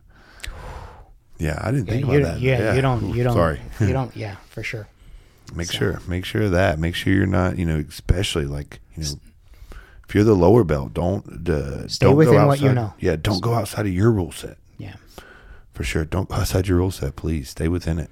Yeah, 1.38 1.58
I 1.60 1.70
didn't 1.72 1.86
Yeah, 1.88 1.92
think 1.94 2.04
about 2.06 2.22
that. 2.22 2.40
yeah, 2.40 2.74
you 2.74 2.82
don't, 2.82 3.14
you 3.14 3.24
don't, 3.24 3.32
Sorry. 3.34 3.60
you 3.80 3.92
don't, 3.92 4.14
yeah, 4.16 4.36
for 4.50 4.62
sure. 4.62 4.86
Make 5.54 5.66
So- 5.68 5.78
sure, 5.78 6.00
make 6.06 6.24
sure 6.24 6.42
of 6.42 6.52
that. 6.52 6.78
Make 6.78 6.94
sure 6.94 7.12
you're 7.12 7.26
not, 7.26 7.58
you 7.58 7.64
know, 7.66 7.82
especially 7.88 8.44
like, 8.44 8.80
you 8.96 9.02
know, 9.04 9.10
if 10.08 10.14
you're 10.14 10.24
the 10.24 10.34
lower 10.36 10.64
belt, 10.64 10.94
don't 10.94 11.48
uh, 11.48 11.88
Stay 11.88 12.06
don't 12.06 12.12
go 12.12 12.18
within 12.18 12.46
what 12.46 12.60
you 12.60 12.72
know. 12.72 12.92
Yeah, 13.00 13.16
don't 13.16 13.42
go 13.42 13.54
outside 13.54 13.86
of 13.86 13.92
your 13.92 14.12
rule 14.12 14.32
set 14.32 14.58
Yeah, 14.78 14.94
for 15.72 15.82
sure. 15.82 16.04
Don't 16.04 16.28
go 16.28 16.36
outside 16.36 16.68
your 16.68 16.78
rule 16.78 16.90
set, 16.90 17.16
please. 17.16 17.48
Stay 17.48 17.68
within 17.68 17.98
it. 17.98 18.10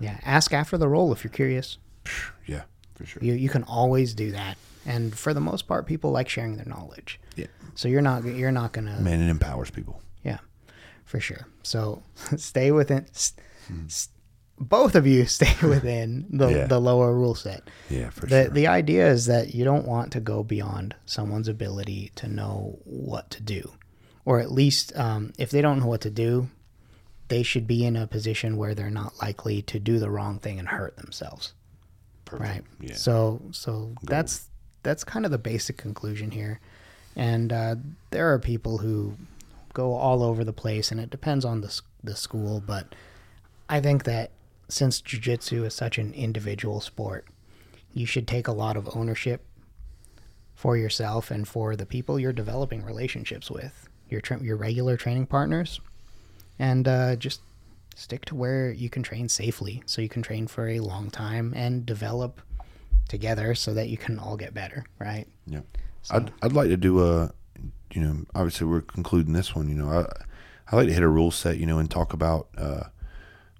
Yeah. 0.00 0.18
Ask 0.24 0.52
after 0.52 0.76
the 0.78 0.88
roll 0.88 1.12
if 1.12 1.24
you're 1.24 1.32
curious. 1.32 1.78
Yeah, 2.46 2.62
for 2.94 3.04
sure. 3.06 3.22
You 3.24 3.34
you 3.34 3.48
can 3.48 3.64
always 3.64 4.14
do 4.14 4.30
that, 4.32 4.56
and 4.86 5.12
for 5.18 5.34
the 5.34 5.40
most 5.40 5.66
part, 5.66 5.86
people 5.86 6.10
like 6.12 6.28
sharing 6.28 6.56
their 6.56 6.64
knowledge. 6.66 7.18
Yeah, 7.34 7.46
So 7.74 7.88
you're 7.88 8.02
not 8.02 8.24
you're 8.24 8.52
not 8.52 8.72
gonna 8.72 9.00
man, 9.00 9.20
it 9.20 9.28
empowers 9.28 9.70
people. 9.70 10.00
Yeah, 10.24 10.38
for 11.04 11.18
sure. 11.20 11.46
So 11.62 12.02
stay 12.36 12.70
within. 12.70 13.06
s 13.14 13.34
Hmm. 13.68 13.86
s- 13.86 14.10
both 14.58 14.94
of 14.94 15.06
you 15.06 15.26
stay 15.38 15.54
within 15.74 16.26
the, 16.30 16.48
Yeah. 16.48 16.66
the 16.66 16.80
lower 16.80 17.12
rule 17.12 17.34
set. 17.34 17.62
Yeah, 17.90 18.10
for 18.10 18.26
The 18.26 18.44
sure. 18.44 18.50
the 18.54 18.66
idea 18.68 19.10
is 19.10 19.26
that 19.26 19.54
you 19.54 19.64
don't 19.64 19.86
want 19.86 20.12
to 20.12 20.20
go 20.20 20.44
beyond 20.44 20.94
someone's 21.04 21.48
ability 21.48 22.12
to 22.14 22.28
know 22.28 22.78
what 22.84 23.28
to 23.30 23.42
do, 23.42 23.72
or 24.24 24.38
at 24.40 24.52
least 24.52 24.96
um, 24.96 25.32
if 25.36 25.50
they 25.50 25.60
don't 25.60 25.80
know 25.80 25.88
what 25.88 26.00
to 26.02 26.10
do, 26.10 26.48
they 27.28 27.42
should 27.42 27.66
be 27.66 27.84
in 27.84 27.96
a 27.96 28.06
position 28.06 28.56
where 28.56 28.74
they're 28.74 28.90
not 28.90 29.20
likely 29.20 29.62
to 29.62 29.78
do 29.78 29.98
the 29.98 30.10
wrong 30.10 30.38
thing 30.38 30.58
and 30.58 30.68
hurt 30.68 30.96
themselves. 30.96 31.54
Perfect. 32.24 32.50
Right. 32.50 32.64
Yeah. 32.80 32.94
So 32.94 33.40
so 33.52 33.94
that's 34.02 34.48
that's 34.82 35.04
kind 35.04 35.24
of 35.24 35.30
the 35.30 35.38
basic 35.38 35.76
conclusion 35.76 36.30
here, 36.30 36.60
and 37.14 37.52
uh, 37.52 37.76
there 38.10 38.32
are 38.32 38.38
people 38.38 38.78
who 38.78 39.16
go 39.72 39.94
all 39.94 40.22
over 40.22 40.44
the 40.44 40.52
place, 40.52 40.90
and 40.90 41.00
it 41.00 41.10
depends 41.10 41.44
on 41.44 41.60
the 41.60 41.80
the 42.02 42.16
school. 42.16 42.62
But 42.64 42.94
I 43.68 43.80
think 43.80 44.04
that 44.04 44.30
since 44.68 45.00
jujitsu 45.00 45.64
is 45.64 45.74
such 45.74 45.98
an 45.98 46.12
individual 46.14 46.80
sport, 46.80 47.26
you 47.92 48.06
should 48.06 48.26
take 48.26 48.48
a 48.48 48.52
lot 48.52 48.76
of 48.76 48.88
ownership 48.96 49.44
for 50.54 50.76
yourself 50.76 51.30
and 51.30 51.46
for 51.46 51.76
the 51.76 51.86
people 51.86 52.18
you're 52.18 52.32
developing 52.32 52.82
relationships 52.84 53.50
with, 53.50 53.88
your 54.08 54.20
tra- 54.20 54.42
your 54.42 54.56
regular 54.56 54.96
training 54.96 55.26
partners, 55.26 55.80
and 56.58 56.86
uh, 56.88 57.16
just 57.16 57.40
stick 57.94 58.24
to 58.26 58.34
where 58.34 58.70
you 58.70 58.88
can 58.90 59.02
train 59.02 59.28
safely, 59.28 59.82
so 59.86 60.02
you 60.02 60.08
can 60.08 60.22
train 60.22 60.46
for 60.46 60.68
a 60.68 60.80
long 60.80 61.10
time 61.10 61.52
and 61.56 61.84
develop 61.86 62.40
together, 63.08 63.54
so 63.54 63.72
that 63.74 63.88
you 63.88 63.96
can 63.96 64.18
all 64.18 64.36
get 64.36 64.52
better. 64.54 64.84
Right? 64.98 65.26
Yeah. 65.46 65.60
So- 66.02 66.16
I'd 66.16 66.32
I'd 66.42 66.52
like 66.52 66.68
to 66.68 66.76
do 66.76 67.04
a, 67.04 67.32
you 67.92 68.00
know, 68.02 68.24
obviously 68.34 68.66
we're 68.66 68.80
concluding 68.82 69.32
this 69.32 69.54
one. 69.54 69.68
You 69.68 69.74
know, 69.76 69.90
I 69.90 70.06
I 70.70 70.76
like 70.76 70.88
to 70.88 70.92
hit 70.94 71.02
a 71.02 71.08
rule 71.08 71.30
set. 71.30 71.58
You 71.58 71.66
know, 71.66 71.78
and 71.78 71.90
talk 71.90 72.12
about 72.12 72.48
uh, 72.56 72.84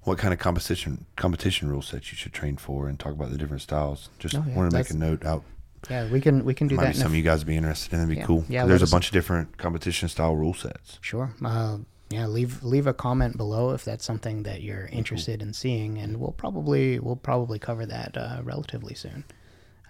what 0.03 0.19
kind 0.19 0.33
of 0.35 0.39
competition 0.41 1.07
competition 1.17 1.69
rule 1.69 1.83
sets 1.83 2.11
you 2.13 2.17
should 2.19 2.33
train 2.33 2.57
for, 2.57 2.89
and 2.89 2.99
talk 2.99 3.13
about 3.13 3.31
the 3.31 3.39
different 3.39 3.63
styles. 3.63 4.09
Just 4.19 4.35
Oh, 4.35 4.45
yeah, 4.47 4.55
want 4.57 4.71
to 4.71 4.77
make 4.77 4.91
a 4.91 4.95
note 4.95 5.25
out. 5.25 5.43
Yeah, 5.91 6.11
we 6.11 6.21
can 6.21 6.45
we 6.45 6.53
can 6.55 6.67
do 6.67 6.75
Might 6.77 6.85
that. 6.87 6.93
be 6.95 6.99
some 6.99 7.13
of 7.13 7.17
you 7.17 7.23
guys 7.23 7.45
be 7.45 7.57
interested 7.57 7.93
in. 7.93 8.01
That'd 8.01 8.15
be 8.15 8.21
Yeah. 8.21 8.27
cool. 8.27 8.45
Yeah, 8.49 8.67
There's 8.67 8.83
a 8.83 8.89
bunch 8.89 9.07
of 9.07 9.13
different 9.13 9.57
competition 9.57 10.09
style 10.09 10.35
rule 10.35 10.55
sets. 10.55 10.99
Sure. 11.01 11.33
Uh, 11.45 11.79
yeah, 12.11 12.27
leave 12.27 12.63
leave 12.63 12.87
a 12.87 12.95
comment 12.95 13.37
below 13.37 13.71
if 13.73 13.85
that's 13.85 14.05
something 14.05 14.45
that 14.45 14.63
you're 14.63 14.87
interested 14.87 15.43
in 15.43 15.53
seeing, 15.53 15.99
and 15.99 16.19
we'll 16.19 16.33
probably 16.33 16.99
we'll 16.99 17.17
probably 17.17 17.59
cover 17.59 17.85
that 17.87 18.17
uh, 18.17 18.41
relatively 18.45 18.95
soon. 18.95 19.25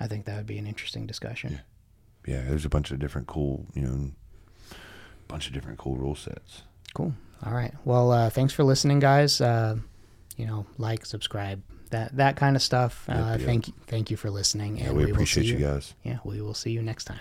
I 0.00 0.06
think 0.06 0.24
that 0.26 0.36
would 0.36 0.46
be 0.46 0.58
an 0.58 0.66
interesting 0.66 1.06
discussion. 1.06 1.60
Yeah, 2.26 2.36
yeah, 2.36 2.48
there's 2.48 2.64
a 2.64 2.68
bunch 2.70 2.90
of 2.90 2.98
different 2.98 3.26
cool, 3.26 3.66
you 3.74 3.82
know, 3.82 4.10
bunch 5.28 5.46
of 5.46 5.52
different 5.52 5.78
cool 5.78 5.96
rule 5.96 6.14
sets. 6.14 6.62
Cool. 6.94 7.14
All 7.44 7.52
right. 7.52 7.74
Well, 7.84 8.10
uh, 8.10 8.30
thanks 8.30 8.54
for 8.54 8.64
listening, 8.64 8.98
guys. 8.98 9.40
Uh, 9.40 9.76
you 10.36 10.46
know, 10.46 10.66
like, 10.78 11.04
subscribe, 11.04 11.62
that 11.90 12.16
that 12.16 12.36
kind 12.36 12.56
of 12.56 12.62
stuff. 12.62 13.06
Uh, 13.08 13.12
Yep, 13.14 13.38
yep. 13.40 13.46
Thank 13.46 13.68
you, 13.68 13.74
thank 13.86 14.10
you 14.10 14.16
for 14.16 14.30
listening, 14.30 14.78
Yeah, 14.78 14.86
and 14.86 14.96
we 14.96 15.04
will 15.04 15.12
appreciate 15.12 15.46
you 15.46 15.58
guys. 15.58 15.94
Yeah, 16.02 16.18
we 16.24 16.40
will 16.40 16.54
see 16.54 16.70
you 16.70 16.82
next 16.82 17.04
time. 17.04 17.20